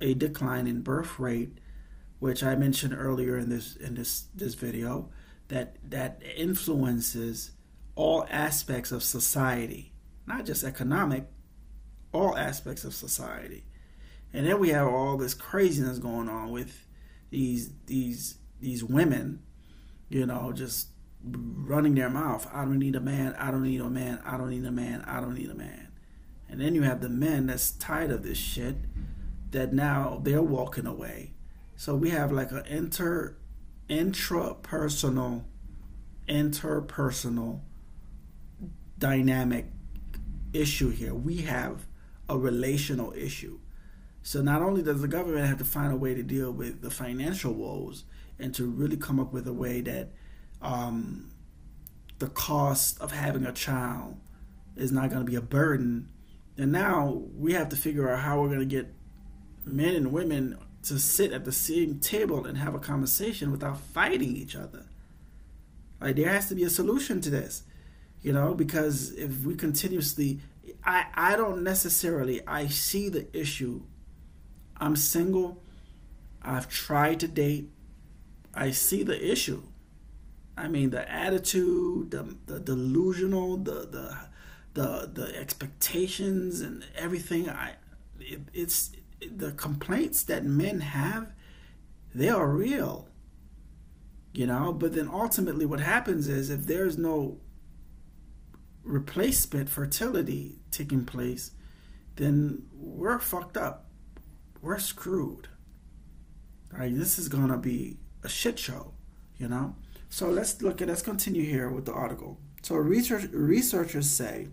a 0.00 0.14
decline 0.14 0.66
in 0.66 0.82
birth 0.82 1.18
rate, 1.18 1.58
which 2.18 2.42
I 2.42 2.54
mentioned 2.54 2.94
earlier 2.96 3.36
in 3.38 3.48
this 3.48 3.76
in 3.76 3.94
this 3.94 4.26
this 4.34 4.54
video, 4.54 5.10
that 5.48 5.76
that 5.90 6.22
influences 6.36 7.52
all 7.94 8.26
aspects 8.30 8.92
of 8.92 9.02
society, 9.02 9.92
not 10.26 10.44
just 10.44 10.64
economic, 10.64 11.26
all 12.12 12.36
aspects 12.36 12.84
of 12.84 12.94
society. 12.94 13.64
And 14.32 14.46
then 14.46 14.58
we 14.58 14.70
have 14.70 14.86
all 14.86 15.16
this 15.16 15.34
craziness 15.34 15.98
going 15.98 16.28
on 16.28 16.50
with 16.50 16.86
these 17.30 17.70
these 17.86 18.38
these 18.60 18.84
women, 18.84 19.42
you 20.08 20.26
know, 20.26 20.52
just 20.52 20.88
running 21.22 21.94
their 21.94 22.10
mouth. 22.10 22.46
I 22.52 22.64
don't 22.64 22.78
need 22.78 22.96
a 22.96 23.00
man. 23.00 23.34
I 23.38 23.50
don't 23.50 23.62
need 23.62 23.80
a 23.80 23.90
man. 23.90 24.20
I 24.24 24.36
don't 24.36 24.50
need 24.50 24.64
a 24.64 24.70
man. 24.70 25.02
I 25.06 25.20
don't 25.20 25.34
need 25.34 25.50
a 25.50 25.54
man. 25.54 25.88
And 26.48 26.60
then 26.60 26.74
you 26.74 26.82
have 26.82 27.00
the 27.00 27.08
men 27.08 27.46
that's 27.46 27.72
tired 27.72 28.10
of 28.10 28.22
this 28.22 28.38
shit 28.38 28.76
that 29.50 29.72
now 29.72 30.20
they're 30.22 30.42
walking 30.42 30.86
away. 30.86 31.32
So 31.76 31.94
we 31.94 32.10
have 32.10 32.32
like 32.32 32.50
an 32.52 32.64
inter 32.66 33.36
intrapersonal 33.88 35.44
interpersonal 36.28 37.60
dynamic 38.98 39.66
issue 40.52 40.90
here. 40.90 41.14
We 41.14 41.42
have 41.42 41.86
a 42.28 42.36
relational 42.36 43.12
issue. 43.12 43.60
So 44.22 44.42
not 44.42 44.62
only 44.62 44.82
does 44.82 45.02
the 45.02 45.08
government 45.08 45.46
have 45.46 45.58
to 45.58 45.64
find 45.64 45.92
a 45.92 45.96
way 45.96 46.14
to 46.14 46.22
deal 46.22 46.50
with 46.50 46.82
the 46.82 46.90
financial 46.90 47.52
woes 47.52 48.04
and 48.38 48.52
to 48.56 48.68
really 48.68 48.96
come 48.96 49.20
up 49.20 49.32
with 49.32 49.46
a 49.46 49.52
way 49.52 49.80
that 49.82 50.10
um, 50.60 51.30
the 52.18 52.28
cost 52.28 53.00
of 53.00 53.12
having 53.12 53.44
a 53.44 53.52
child 53.52 54.16
is 54.74 54.90
not 54.90 55.10
going 55.10 55.24
to 55.24 55.30
be 55.30 55.36
a 55.36 55.40
burden, 55.40 56.08
and 56.58 56.72
now 56.72 57.22
we 57.34 57.52
have 57.52 57.68
to 57.68 57.76
figure 57.76 58.10
out 58.10 58.20
how 58.20 58.40
we're 58.40 58.48
going 58.48 58.60
to 58.60 58.66
get 58.66 58.92
men 59.66 59.94
and 59.94 60.12
women 60.12 60.58
to 60.84 60.98
sit 60.98 61.32
at 61.32 61.44
the 61.44 61.52
same 61.52 61.98
table 61.98 62.46
and 62.46 62.56
have 62.56 62.74
a 62.74 62.78
conversation 62.78 63.50
without 63.50 63.80
fighting 63.80 64.36
each 64.36 64.54
other. 64.54 64.84
Like 66.00 66.16
there 66.16 66.28
has 66.28 66.48
to 66.48 66.54
be 66.54 66.62
a 66.62 66.70
solution 66.70 67.20
to 67.22 67.30
this, 67.30 67.64
you 68.22 68.32
know, 68.32 68.54
because 68.54 69.12
if 69.12 69.44
we 69.44 69.56
continuously, 69.56 70.40
I 70.84 71.06
I 71.14 71.36
don't 71.36 71.64
necessarily 71.64 72.46
I 72.46 72.68
see 72.68 73.08
the 73.08 73.26
issue. 73.36 73.82
I'm 74.76 74.94
single. 74.94 75.62
I've 76.42 76.68
tried 76.68 77.20
to 77.20 77.28
date. 77.28 77.70
I 78.54 78.70
see 78.70 79.02
the 79.02 79.32
issue. 79.32 79.62
I 80.56 80.68
mean, 80.68 80.90
the 80.90 81.10
attitude, 81.10 82.12
the, 82.12 82.36
the 82.46 82.60
delusional, 82.60 83.56
the 83.56 83.86
the 83.86 84.16
the 84.74 85.10
the 85.12 85.36
expectations 85.36 86.60
and 86.60 86.84
everything. 86.94 87.50
I 87.50 87.74
it, 88.20 88.40
it's 88.54 88.92
the 89.20 89.52
complaints 89.52 90.22
that 90.24 90.44
men 90.44 90.80
have. 90.80 91.32
They 92.14 92.28
are 92.28 92.48
real. 92.48 93.08
You 94.32 94.46
know, 94.46 94.72
but 94.72 94.94
then 94.94 95.08
ultimately, 95.08 95.64
what 95.64 95.80
happens 95.80 96.28
is 96.28 96.50
if 96.50 96.66
there's 96.66 96.98
no 96.98 97.40
replacement 98.82 99.68
fertility 99.68 100.58
taking 100.70 101.04
place, 101.04 101.52
then 102.16 102.64
we're 102.72 103.18
fucked 103.18 103.56
up. 103.56 103.86
We're 104.60 104.78
screwed. 104.78 105.48
All 106.72 106.80
right, 106.80 106.94
this 106.94 107.18
is 107.18 107.28
gonna 107.28 107.56
be 107.56 107.98
a 108.22 108.28
shit 108.28 108.58
show, 108.58 108.92
you 109.38 109.48
know. 109.48 109.74
So 110.08 110.28
let's 110.28 110.60
look 110.62 110.82
at 110.82 110.88
let's 110.88 111.02
continue 111.02 111.44
here 111.44 111.70
with 111.70 111.86
the 111.86 111.92
article. 111.92 112.38
So 112.62 112.76
research, 112.76 113.30
researchers 113.32 114.10
say 114.10 114.48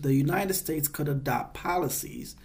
the 0.00 0.14
United 0.14 0.54
States 0.54 0.88
could 0.88 1.08
adopt 1.08 1.54
policies 1.54 2.36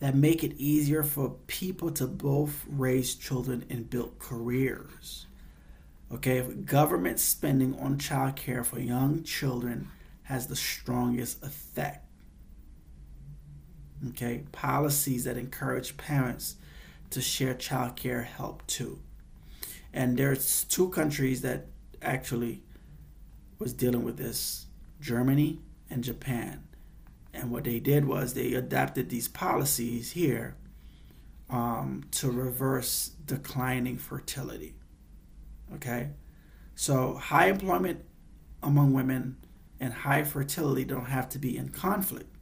that 0.00 0.14
make 0.14 0.44
it 0.44 0.54
easier 0.56 1.02
for 1.02 1.30
people 1.46 1.90
to 1.90 2.06
both 2.06 2.64
raise 2.68 3.14
children 3.14 3.64
and 3.68 3.90
build 3.90 4.18
careers. 4.18 5.26
Okay, 6.12 6.40
government 6.40 7.20
spending 7.20 7.78
on 7.78 7.98
child 7.98 8.36
care 8.36 8.64
for 8.64 8.78
young 8.78 9.22
children 9.24 9.88
has 10.22 10.46
the 10.46 10.56
strongest 10.56 11.42
effect. 11.42 12.04
Okay, 14.10 14.44
policies 14.52 15.24
that 15.24 15.36
encourage 15.36 15.96
parents 15.96 16.56
to 17.10 17.20
share 17.20 17.54
child 17.54 17.96
care 17.96 18.22
help 18.22 18.66
too. 18.66 19.00
And 19.92 20.16
there's 20.16 20.64
two 20.64 20.90
countries 20.90 21.42
that 21.42 21.66
actually 22.00 22.62
was 23.58 23.72
dealing 23.72 24.04
with 24.04 24.16
this 24.16 24.66
Germany 25.00 25.58
and 25.90 26.04
Japan. 26.04 26.67
And 27.32 27.50
what 27.50 27.64
they 27.64 27.78
did 27.78 28.06
was 28.06 28.34
they 28.34 28.54
adapted 28.54 29.10
these 29.10 29.28
policies 29.28 30.12
here 30.12 30.56
um, 31.50 32.04
to 32.12 32.30
reverse 32.30 33.12
declining 33.24 33.98
fertility. 33.98 34.74
Okay? 35.74 36.10
So, 36.74 37.14
high 37.14 37.48
employment 37.48 38.04
among 38.62 38.92
women 38.92 39.36
and 39.80 39.92
high 39.92 40.24
fertility 40.24 40.84
don't 40.84 41.06
have 41.06 41.28
to 41.30 41.38
be 41.38 41.56
in 41.56 41.68
conflict, 41.68 42.34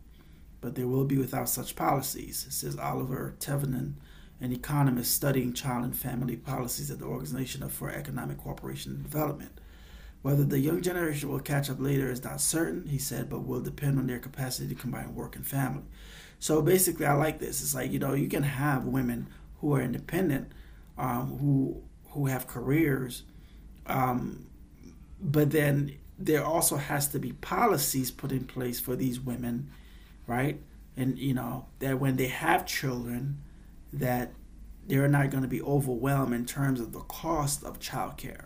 but 0.61 0.75
they 0.75 0.85
will 0.85 1.05
be 1.05 1.19
without 1.19 1.49
such 1.49 1.77
policies, 1.77 2.47
says 2.51 2.79
Oliver 2.79 3.35
Thevenon, 3.39 3.95
an 4.41 4.53
economist 4.53 5.15
studying 5.15 5.53
child 5.53 5.85
and 5.85 5.97
family 5.97 6.37
policies 6.37 6.91
at 6.91 6.99
the 6.99 7.07
Organization 7.07 7.67
for 7.69 7.91
Economic 7.91 8.39
Cooperation 8.39 8.93
and 8.93 9.03
Development. 9.03 9.61
Whether 10.27 10.43
the 10.43 10.59
young 10.59 10.83
generation 10.83 11.29
will 11.29 11.39
catch 11.39 11.71
up 11.71 11.79
later 11.79 12.11
is 12.11 12.25
not 12.25 12.41
certain, 12.41 12.89
he 12.89 12.99
said, 12.99 13.31
but 13.31 13.47
will 13.47 13.61
depend 13.61 13.97
on 13.97 14.09
their 14.09 14.19
capacity 14.19 14.69
to 14.69 14.75
combine 14.75 15.15
work 15.15 15.37
and 15.37 15.47
family. 15.47 15.85
So 16.41 16.61
basically, 16.63 17.07
I 17.07 17.13
like 17.13 17.39
this. 17.39 17.63
It's 17.63 17.77
like 17.77 17.93
you 17.93 18.01
know 18.01 18.13
you 18.13 18.27
can 18.27 18.43
have 18.43 18.87
women 18.87 19.29
who 19.61 19.77
are 19.77 19.81
independent, 19.81 20.51
um, 20.99 21.39
who 21.39 21.81
who 22.11 22.27
have 22.27 22.49
careers, 22.49 23.23
um, 23.87 24.49
but 25.21 25.53
then 25.53 25.95
there 26.19 26.45
also 26.45 26.75
has 26.75 27.07
to 27.11 27.21
be 27.21 27.33
policies 27.35 28.11
put 28.11 28.33
in 28.33 28.47
place 28.47 28.81
for 28.81 28.97
these 28.97 29.21
women, 29.21 29.71
right? 30.27 30.61
And 30.97 31.17
you 31.21 31.35
know 31.35 31.67
that 31.79 32.01
when 32.01 32.17
they 32.17 32.27
have 32.27 32.67
children, 32.67 33.45
that 33.93 34.33
they're 34.89 35.07
not 35.07 35.31
going 35.31 35.45
to 35.45 35.49
be 35.49 35.63
overwhelmed 35.63 36.35
in 36.35 36.47
terms 36.47 36.81
of 36.81 36.91
the 36.93 37.03
cost 37.03 37.63
of 37.63 37.79
childcare. 37.79 38.46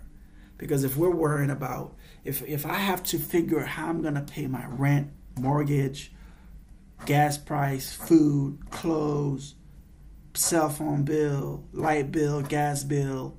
Because 0.60 0.84
if 0.84 0.94
we're 0.94 1.08
worrying 1.08 1.48
about 1.48 1.96
if 2.22 2.42
if 2.46 2.66
I 2.66 2.74
have 2.74 3.02
to 3.04 3.18
figure 3.18 3.60
out 3.60 3.68
how 3.68 3.88
I'm 3.88 4.02
going 4.02 4.14
to 4.14 4.20
pay 4.20 4.46
my 4.46 4.66
rent, 4.66 5.10
mortgage, 5.38 6.12
gas 7.06 7.38
price, 7.38 7.90
food, 7.94 8.58
clothes, 8.70 9.54
cell 10.34 10.68
phone 10.68 11.04
bill, 11.04 11.64
light 11.72 12.12
bill, 12.12 12.42
gas 12.42 12.84
bill, 12.84 13.38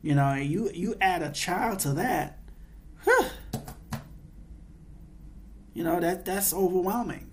you 0.00 0.14
know, 0.14 0.32
you 0.32 0.70
you 0.72 0.96
add 1.02 1.20
a 1.20 1.30
child 1.30 1.80
to 1.80 1.92
that, 1.92 2.38
you 5.74 5.84
know 5.84 6.00
that 6.00 6.24
that's 6.24 6.54
overwhelming. 6.54 7.28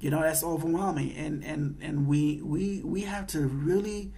You 0.00 0.10
know 0.10 0.20
that's 0.20 0.42
overwhelming. 0.42 1.14
And 1.14 1.44
and 1.44 1.78
and 1.80 2.08
we 2.08 2.42
we 2.42 2.82
we 2.84 3.02
have 3.02 3.28
to 3.28 3.42
really 3.46 4.12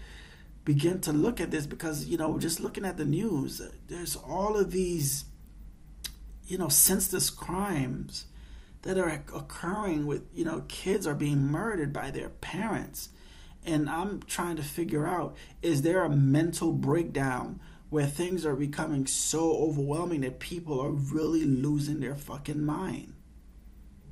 begin 0.65 1.01
to 1.01 1.13
look 1.13 1.41
at 1.41 1.51
this 1.51 1.67
because 1.67 2.07
you 2.07 2.17
know 2.17 2.39
just 2.39 2.61
looking 2.61 2.85
at 2.85 2.97
the 2.97 3.05
news 3.05 3.61
there's 3.89 4.17
all 4.17 4.57
of 4.57 4.71
these 4.71 5.27
you 6.47 6.59
know 6.59 6.69
senseless 6.69 7.31
crimes 7.31 8.27
that 8.83 8.99
are 8.99 9.23
occurring 9.35 10.07
with 10.07 10.23
you 10.35 10.45
know 10.45 10.63
kids 10.69 11.07
are 11.07 11.15
being 11.15 11.39
murdered 11.39 11.93
by 11.93 12.11
their 12.11 12.29
parents. 12.29 13.09
And 13.67 13.89
i'm 13.89 14.21
trying 14.23 14.57
to 14.57 14.63
figure 14.63 15.07
out 15.07 15.37
is 15.63 15.83
there 15.83 16.05
a 16.05 16.11
mental 16.11 16.73
breakdown 16.73 17.61
where 17.89 18.07
things 18.07 18.45
are 18.45 18.57
becoming 18.57 19.07
so 19.07 19.57
overwhelming 19.57 20.21
that 20.21 20.39
people 20.39 20.81
are 20.81 20.91
really 20.91 21.45
losing 21.45 22.01
their 22.01 22.15
fucking 22.15 22.63
mind? 22.63 23.15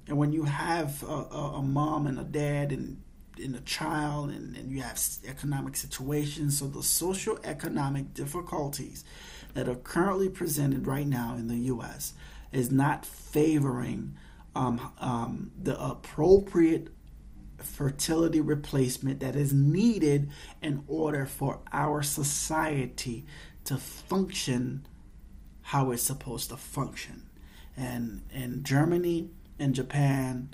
And 0.08 0.16
when 0.16 0.32
you 0.32 0.44
have 0.44 1.02
a, 1.02 1.06
a, 1.06 1.52
a 1.56 1.62
mom 1.62 2.06
and 2.06 2.18
a 2.18 2.24
dad 2.24 2.72
and 2.72 3.02
and 3.38 3.56
a 3.56 3.60
child 3.60 4.30
and, 4.30 4.56
and 4.56 4.70
you 4.70 4.82
have 4.82 5.00
economic 5.26 5.76
situations. 5.76 6.58
So 6.58 6.66
the 6.66 6.82
social 6.82 7.38
economic 7.44 8.14
difficulties 8.14 9.04
that 9.54 9.68
are 9.68 9.76
currently 9.76 10.28
presented 10.28 10.86
right 10.86 11.06
now 11.06 11.34
in 11.36 11.48
the 11.48 11.56
us 11.56 12.14
is 12.52 12.70
not 12.70 13.04
favoring 13.06 14.16
um, 14.54 14.92
um, 14.98 15.52
the 15.60 15.80
appropriate 15.82 16.88
fertility 17.58 18.40
replacement 18.40 19.20
that 19.20 19.36
is 19.36 19.52
needed 19.52 20.30
in 20.60 20.84
order 20.88 21.24
for 21.24 21.60
our 21.72 22.02
society 22.02 23.24
to 23.64 23.76
function 23.76 24.86
how 25.62 25.90
it's 25.92 26.02
supposed 26.02 26.50
to 26.50 26.56
function. 26.56 27.22
And 27.76 28.22
in 28.32 28.64
germany 28.64 29.30
in 29.58 29.72
Japan, 29.72 30.52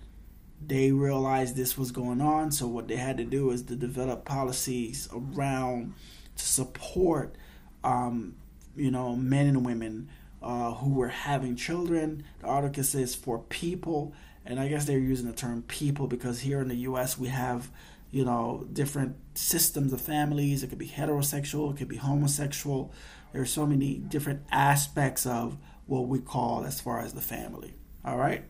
they 0.64 0.92
realized 0.92 1.57
this 1.57 1.79
was 1.79 1.92
going 1.92 2.21
on. 2.21 2.51
So 2.51 2.66
what 2.66 2.88
they 2.88 2.97
had 2.97 3.16
to 3.18 3.25
do 3.25 3.51
is 3.51 3.62
to 3.64 3.77
develop 3.77 4.25
policies 4.25 5.09
around 5.12 5.94
to 6.37 6.44
support, 6.44 7.37
um, 7.85 8.37
you 8.77 8.90
know, 8.90 9.14
men 9.14 9.47
and 9.47 9.64
women 9.64 10.09
uh, 10.42 10.73
who 10.75 10.94
were 10.94 11.09
having 11.09 11.57
children. 11.57 12.25
The 12.40 12.47
article 12.47 12.85
says 12.85 13.14
for 13.14 13.38
people, 13.38 14.14
and 14.44 14.59
I 14.59 14.68
guess 14.68 14.85
they're 14.85 14.99
using 14.99 15.27
the 15.27 15.33
term 15.33 15.62
people 15.62 16.07
because 16.07 16.40
here 16.40 16.61
in 16.61 16.68
the 16.68 16.77
U.S. 16.77 17.18
we 17.18 17.29
have, 17.29 17.71
you 18.11 18.25
know, 18.25 18.66
different 18.73 19.16
systems 19.35 19.92
of 19.92 20.01
families. 20.01 20.62
It 20.62 20.68
could 20.68 20.79
be 20.79 20.88
heterosexual, 20.88 21.73
it 21.73 21.79
could 21.79 21.88
be 21.88 21.97
homosexual. 21.97 22.92
There 23.33 23.42
are 23.42 23.47
so 23.47 23.66
many 23.66 23.99
different 23.99 24.42
aspects 24.51 25.27
of 25.27 25.59
what 25.87 26.09
we 26.09 26.18
call 26.21 26.64
as 26.64 26.81
far 26.81 27.01
as 27.01 27.12
the 27.12 27.21
family. 27.21 27.75
All 28.05 28.16
right. 28.16 28.44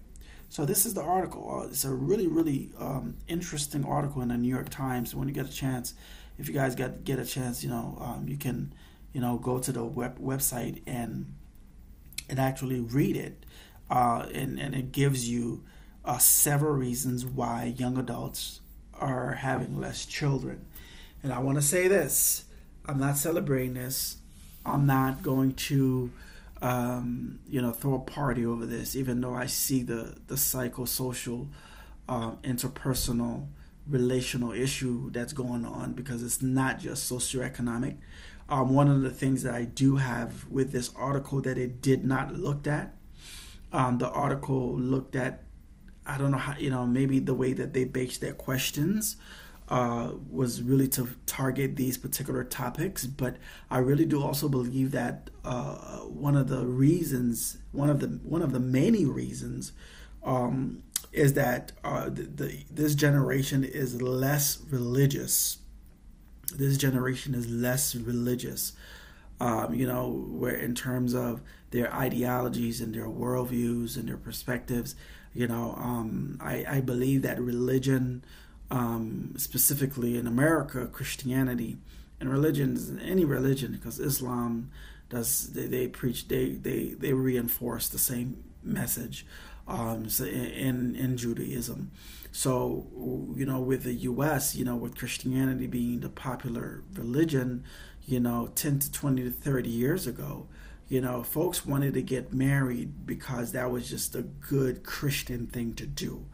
So 0.51 0.65
this 0.65 0.87
is 0.87 0.95
the 0.95 1.03
article. 1.03 1.61
Uh, 1.63 1.69
it's 1.69 1.85
a 1.85 1.93
really, 1.93 2.27
really 2.27 2.73
um, 2.79 3.17
interesting 3.29 3.85
article 3.85 4.23
in 4.23 4.29
the 4.29 4.37
New 4.37 4.49
York 4.49 4.71
Times. 4.71 5.15
When 5.15 5.29
you 5.29 5.35
get 5.35 5.47
a 5.47 5.53
chance, 5.53 5.95
if 6.39 6.49
you 6.49 6.55
guys 6.55 6.75
get 6.75 7.05
get 7.05 7.19
a 7.19 7.25
chance, 7.25 7.63
you 7.63 7.69
know, 7.69 7.99
um, 8.01 8.27
you 8.29 8.37
can, 8.37 8.73
you 9.13 9.21
know, 9.21 9.37
go 9.37 9.59
to 9.59 9.73
the 9.73 9.85
web 9.85 10.19
website 10.19 10.83
and 10.87 11.35
and 12.29 12.39
actually 12.39 12.81
read 12.81 13.17
it, 13.17 13.45
uh, 13.91 14.27
and 14.33 14.59
and 14.59 14.75
it 14.75 14.93
gives 14.93 15.29
you 15.29 15.65
uh, 16.05 16.19
several 16.19 16.73
reasons 16.73 17.27
why 17.27 17.75
young 17.77 17.99
adults 17.99 18.61
are 18.95 19.33
having 19.33 19.79
less 19.79 20.07
children. 20.07 20.65
And 21.23 21.33
I 21.33 21.41
want 21.41 21.59
to 21.59 21.63
say 21.63 21.89
this: 21.89 22.45
I'm 22.87 22.99
not 22.99 23.19
celebrating 23.19 23.75
this. 23.75 24.17
I'm 24.65 24.87
not 24.87 25.23
going 25.23 25.53
to 25.55 26.11
um, 26.61 27.41
you 27.49 27.63
know, 27.63 27.73
throw 27.73 27.95
a 27.95 28.01
party 28.01 28.45
over 28.45 28.67
this, 28.67 28.97
even 28.97 29.21
though 29.21 29.35
I 29.35 29.47
see 29.47 29.83
the 29.83 30.17
the 30.27 30.35
psychosocial, 30.35 31.49
uh, 32.09 32.33
interpersonal, 32.43 33.47
relational 33.89 34.53
issue 34.53 35.11
that's 35.11 35.33
going 35.33 35.65
on 35.65 35.93
because 35.93 36.23
it's 36.23 36.43
not 36.43 36.79
just 36.79 37.11
socioeconomic. 37.11 37.97
Um, 38.49 38.75
one 38.75 38.89
of 38.89 39.03
the 39.03 39.11
things 39.11 39.43
that 39.43 39.55
I 39.55 39.65
do 39.65 39.97
have 39.97 40.49
with 40.49 40.73
this 40.73 40.91
article 40.97 41.41
that 41.43 41.59
it 41.59 41.83
did 41.83 42.05
not 42.05 42.35
looked 42.35 42.67
at, 42.67 42.95
um, 43.73 43.99
the 43.99 44.09
article 44.09 44.79
looked 44.79 45.15
at, 45.15 45.43
I 46.07 46.17
don't 46.17 46.31
know 46.31 46.39
how, 46.39 46.57
you 46.57 46.71
know, 46.71 46.87
maybe 46.87 47.19
the 47.19 47.35
way 47.35 47.53
that 47.53 47.75
they 47.75 47.85
based 47.85 48.23
their 48.23 48.33
questions 48.33 49.17
uh, 49.69 50.13
was 50.31 50.63
really 50.63 50.89
to 50.89 51.09
target 51.27 51.77
these 51.77 51.99
particular 51.99 52.43
topics. 52.45 53.07
But 53.07 53.37
I 53.71 53.79
really 53.79 54.07
do 54.07 54.23
also 54.23 54.49
believe 54.49 54.93
that 54.93 55.31
uh, 55.45 55.99
one 55.99 56.37
of 56.37 56.49
the 56.49 56.67
reasons, 56.67 57.59
one 57.73 57.91
of 57.91 58.01
the 58.01 58.07
one 58.23 58.43
of 58.43 58.53
the 58.53 58.61
many 58.61 59.05
reasons, 59.05 59.73
um, 60.25 60.83
is 61.13 61.35
that 61.35 61.73
uh, 61.85 62.09
the, 62.09 62.23
the, 62.23 62.65
this 62.71 62.95
generation 62.95 63.65
is 63.65 64.01
less 64.01 64.59
religious. 64.71 65.59
This 66.55 66.79
generation 66.79 67.35
is 67.35 67.49
less 67.49 67.95
religious. 67.95 68.73
Um, 69.41 69.73
you 69.73 69.87
know, 69.87 70.09
where 70.31 70.55
in 70.55 70.75
terms 70.75 71.15
of 71.15 71.43
their 71.71 71.95
ideologies 71.95 72.81
and 72.81 72.93
their 72.93 73.07
worldviews 73.07 73.97
and 73.97 74.09
their 74.09 74.17
perspectives, 74.17 74.97
you 75.33 75.47
know, 75.47 75.75
um, 75.79 76.39
I, 76.41 76.65
I 76.69 76.81
believe 76.81 77.23
that 77.23 77.41
religion 77.41 78.25
um, 78.71 79.35
specifically 79.37 80.17
in 80.17 80.27
America, 80.27 80.87
Christianity 80.87 81.79
and 82.21 82.31
religions, 82.31 82.93
any 83.03 83.25
religion, 83.25 83.73
because 83.73 83.99
Islam 83.99 84.71
does 85.09 85.53
they, 85.53 85.67
they 85.67 85.89
preach 85.89 86.29
they, 86.29 86.51
they 86.51 86.89
they 86.99 87.13
reinforce 87.13 87.89
the 87.89 87.99
same 87.99 88.45
message 88.63 89.27
um, 89.67 90.09
in 90.21 90.95
in 90.97 91.17
Judaism. 91.17 91.91
So 92.33 92.87
you 93.35 93.47
know, 93.47 93.61
with 93.61 93.85
the 93.85 93.95
U.S., 93.95 94.55
you 94.55 94.65
know, 94.65 94.77
with 94.77 94.97
Christianity 94.97 95.67
being 95.67 96.01
the 96.01 96.11
popular 96.11 96.83
religion, 96.95 97.65
you 98.07 98.21
know, 98.21 98.51
ten 98.55 98.79
to 98.81 98.93
twenty 98.93 99.23
to 99.25 99.31
thirty 99.31 99.71
years 99.71 100.07
ago, 100.07 100.47
you 100.89 101.01
know, 101.01 101.23
folks 101.23 101.65
wanted 101.65 101.95
to 101.95 102.03
get 102.03 102.35
married 102.35 103.07
because 103.07 103.53
that 103.53 103.71
was 103.71 103.89
just 103.89 104.15
a 104.15 104.23
good 104.23 104.83
Christian 104.83 105.47
thing 105.47 105.75
to 105.75 105.87
do 105.87 106.27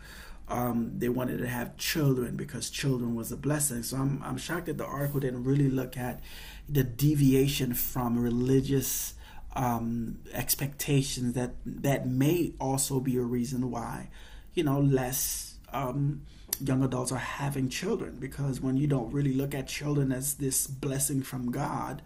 um, 0.49 0.93
they 0.99 1.09
wanted 1.09 1.39
to 1.39 1.49
have 1.49 1.77
children 1.77 2.37
because 2.37 2.69
children 2.71 3.15
was 3.15 3.33
a 3.33 3.37
blessing. 3.37 3.83
So 3.83 3.97
I'm, 3.97 4.23
I'm 4.23 4.37
shocked 4.37 4.67
that 4.67 4.79
the 4.79 4.85
article 4.85 5.21
didn't 5.21 5.45
really 5.45 5.71
look 5.71 5.97
at 5.97 6.21
the 6.69 6.85
deviation 6.85 7.75
from 7.75 8.19
religious 8.19 9.15
um, 9.57 10.19
expectations 10.33 11.35
that 11.35 11.55
that 11.65 12.09
may 12.09 12.55
also 12.61 13.01
be 13.01 13.17
a 13.17 13.23
reason 13.23 13.71
why, 13.71 14.11
you 14.53 14.65
know, 14.65 14.81
less 14.81 15.55
um, 15.73 16.23
young 16.61 16.83
adults 16.83 17.13
are 17.13 17.19
having 17.19 17.69
children 17.69 18.17
because 18.19 18.61
when 18.61 18.77
you 18.77 18.87
don't 18.87 19.13
really 19.13 19.33
look 19.33 19.55
at 19.55 19.67
children 19.67 20.13
as 20.13 20.35
this 20.35 20.67
blessing 20.67 21.23
from 21.23 21.51
God, 21.51 22.03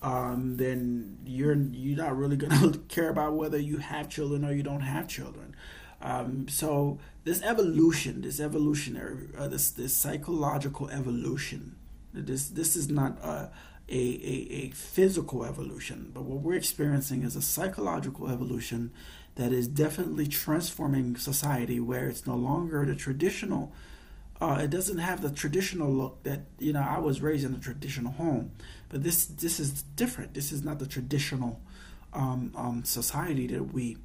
um, 0.00 0.56
then 0.56 1.18
you're 1.24 1.54
you're 1.54 1.96
not 1.96 2.16
really 2.16 2.36
gonna 2.36 2.76
care 2.88 3.08
about 3.08 3.34
whether 3.34 3.58
you 3.58 3.78
have 3.78 4.08
children 4.08 4.44
or 4.44 4.52
you 4.52 4.62
don't 4.62 4.80
have 4.80 5.08
children. 5.08 5.54
Um, 6.02 6.48
so 6.48 6.98
this 7.24 7.42
evolution, 7.42 8.22
this 8.22 8.40
evolutionary, 8.40 9.28
uh, 9.38 9.48
this 9.48 9.70
this 9.70 9.94
psychological 9.94 10.90
evolution, 10.90 11.76
this 12.12 12.48
this 12.48 12.74
is 12.74 12.88
not 12.90 13.18
a, 13.22 13.50
a, 13.88 13.98
a, 13.98 14.48
a 14.52 14.70
physical 14.70 15.44
evolution, 15.44 16.10
but 16.12 16.24
what 16.24 16.40
we're 16.40 16.54
experiencing 16.54 17.22
is 17.22 17.36
a 17.36 17.42
psychological 17.42 18.28
evolution 18.28 18.90
that 19.36 19.52
is 19.52 19.68
definitely 19.68 20.26
transforming 20.26 21.16
society, 21.16 21.78
where 21.78 22.08
it's 22.08 22.26
no 22.26 22.36
longer 22.36 22.84
the 22.84 22.96
traditional. 22.96 23.72
Uh, 24.40 24.58
it 24.64 24.70
doesn't 24.70 24.98
have 24.98 25.22
the 25.22 25.30
traditional 25.30 25.88
look 25.88 26.24
that 26.24 26.40
you 26.58 26.72
know. 26.72 26.82
I 26.82 26.98
was 26.98 27.22
raised 27.22 27.44
in 27.44 27.54
a 27.54 27.58
traditional 27.58 28.12
home, 28.14 28.50
but 28.88 29.04
this 29.04 29.24
this 29.24 29.60
is 29.60 29.82
different. 29.82 30.34
This 30.34 30.50
is 30.50 30.64
not 30.64 30.80
the 30.80 30.86
traditional 30.86 31.60
um, 32.12 32.52
um, 32.56 32.84
society 32.84 33.46
that 33.46 33.72
we 33.72 33.98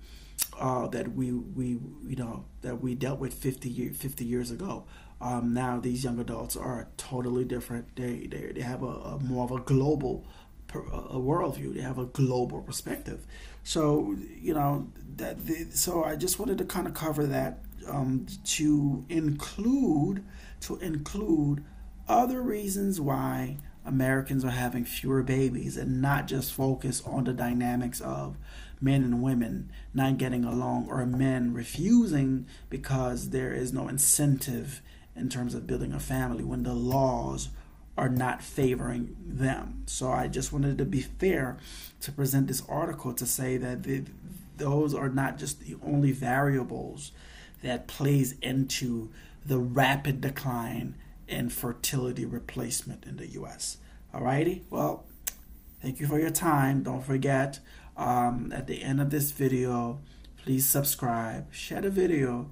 uh, 0.59 0.87
that 0.87 1.13
we 1.13 1.31
we 1.31 1.79
you 2.05 2.15
know 2.15 2.45
that 2.61 2.81
we 2.81 2.95
dealt 2.95 3.19
with 3.19 3.33
50 3.33 3.69
year, 3.69 3.93
50 3.93 4.25
years 4.25 4.51
ago. 4.51 4.85
Um, 5.19 5.53
now 5.53 5.79
these 5.79 6.03
young 6.03 6.19
adults 6.19 6.55
are 6.55 6.87
totally 6.97 7.43
different. 7.45 7.95
They 7.95 8.27
they, 8.27 8.51
they 8.53 8.61
have 8.61 8.83
a, 8.83 8.87
a 8.87 9.19
more 9.19 9.43
of 9.43 9.51
a 9.51 9.59
global 9.59 10.25
a 10.73 11.17
worldview. 11.17 11.75
They 11.75 11.81
have 11.81 11.97
a 11.97 12.05
global 12.05 12.61
perspective. 12.61 13.25
So 13.63 14.15
you 14.39 14.53
know 14.53 14.87
that. 15.15 15.45
The, 15.45 15.67
so 15.71 16.03
I 16.03 16.15
just 16.15 16.39
wanted 16.39 16.57
to 16.59 16.65
kind 16.65 16.87
of 16.87 16.93
cover 16.93 17.25
that 17.27 17.59
um, 17.87 18.25
to 18.45 19.05
include 19.09 20.23
to 20.61 20.77
include 20.77 21.63
other 22.07 22.41
reasons 22.41 22.99
why 23.01 23.57
Americans 23.87 24.43
are 24.43 24.51
having 24.51 24.85
fewer 24.85 25.23
babies 25.23 25.77
and 25.77 26.01
not 26.01 26.27
just 26.27 26.53
focus 26.53 27.01
on 27.05 27.23
the 27.23 27.33
dynamics 27.33 28.01
of 28.01 28.37
men 28.81 29.03
and 29.03 29.21
women 29.21 29.71
not 29.93 30.17
getting 30.17 30.43
along 30.43 30.87
or 30.89 31.05
men 31.05 31.53
refusing 31.53 32.45
because 32.69 33.29
there 33.29 33.53
is 33.53 33.73
no 33.73 33.87
incentive 33.87 34.81
in 35.15 35.29
terms 35.29 35.55
of 35.55 35.65
building 35.65 35.93
a 35.93 35.99
family 35.99 36.43
when 36.43 36.63
the 36.63 36.73
laws 36.73 37.49
are 37.97 38.09
not 38.09 38.43
favoring 38.43 39.15
them. 39.25 39.83
So 39.87 40.11
I 40.11 40.27
just 40.27 40.53
wanted 40.53 40.77
to 40.77 40.85
be 40.85 41.01
fair 41.01 41.57
to 42.01 42.11
present 42.11 42.47
this 42.47 42.61
article 42.69 43.13
to 43.13 43.25
say 43.25 43.57
that 43.57 43.83
the, 43.83 44.03
those 44.57 44.93
are 44.93 45.09
not 45.09 45.39
just 45.39 45.61
the 45.61 45.77
only 45.83 46.11
variables 46.11 47.11
that 47.63 47.87
plays 47.87 48.35
into 48.41 49.09
the 49.45 49.57
rapid 49.57 50.21
decline 50.21 50.95
in 51.27 51.49
fertility 51.49 52.25
replacement 52.25 53.05
in 53.05 53.17
the 53.17 53.27
US. 53.41 53.77
Alrighty? 54.13 54.63
Well, 54.69 55.05
thank 55.81 55.99
you 55.99 56.07
for 56.07 56.19
your 56.19 56.29
time. 56.29 56.83
Don't 56.83 57.03
forget 57.03 57.59
um, 57.97 58.51
at 58.53 58.67
the 58.67 58.83
end 58.83 59.01
of 59.01 59.09
this 59.09 59.31
video 59.31 59.99
please 60.47 60.69
subscribe 60.69 61.53
share 61.53 61.81
the 61.81 61.89
video 61.89 62.49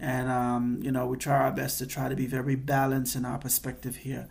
and 0.00 0.28
um, 0.28 0.80
you 0.82 0.90
know 0.90 1.06
we 1.06 1.16
try 1.16 1.36
our 1.36 1.52
best 1.52 1.78
to 1.78 1.86
try 1.86 2.08
to 2.08 2.16
be 2.16 2.26
very 2.26 2.56
balanced 2.56 3.14
in 3.14 3.24
our 3.24 3.38
perspective 3.38 3.96
here 3.96 4.26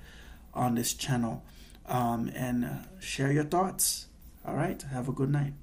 on 0.53 0.75
this 0.75 0.93
channel 0.93 1.43
um, 1.85 2.29
and 2.35 2.65
uh, 2.65 2.69
share 2.99 3.31
your 3.31 3.43
thoughts 3.43 4.07
all 4.45 4.55
right 4.55 4.81
have 4.91 5.07
a 5.07 5.13
good 5.13 5.29
night 5.29 5.53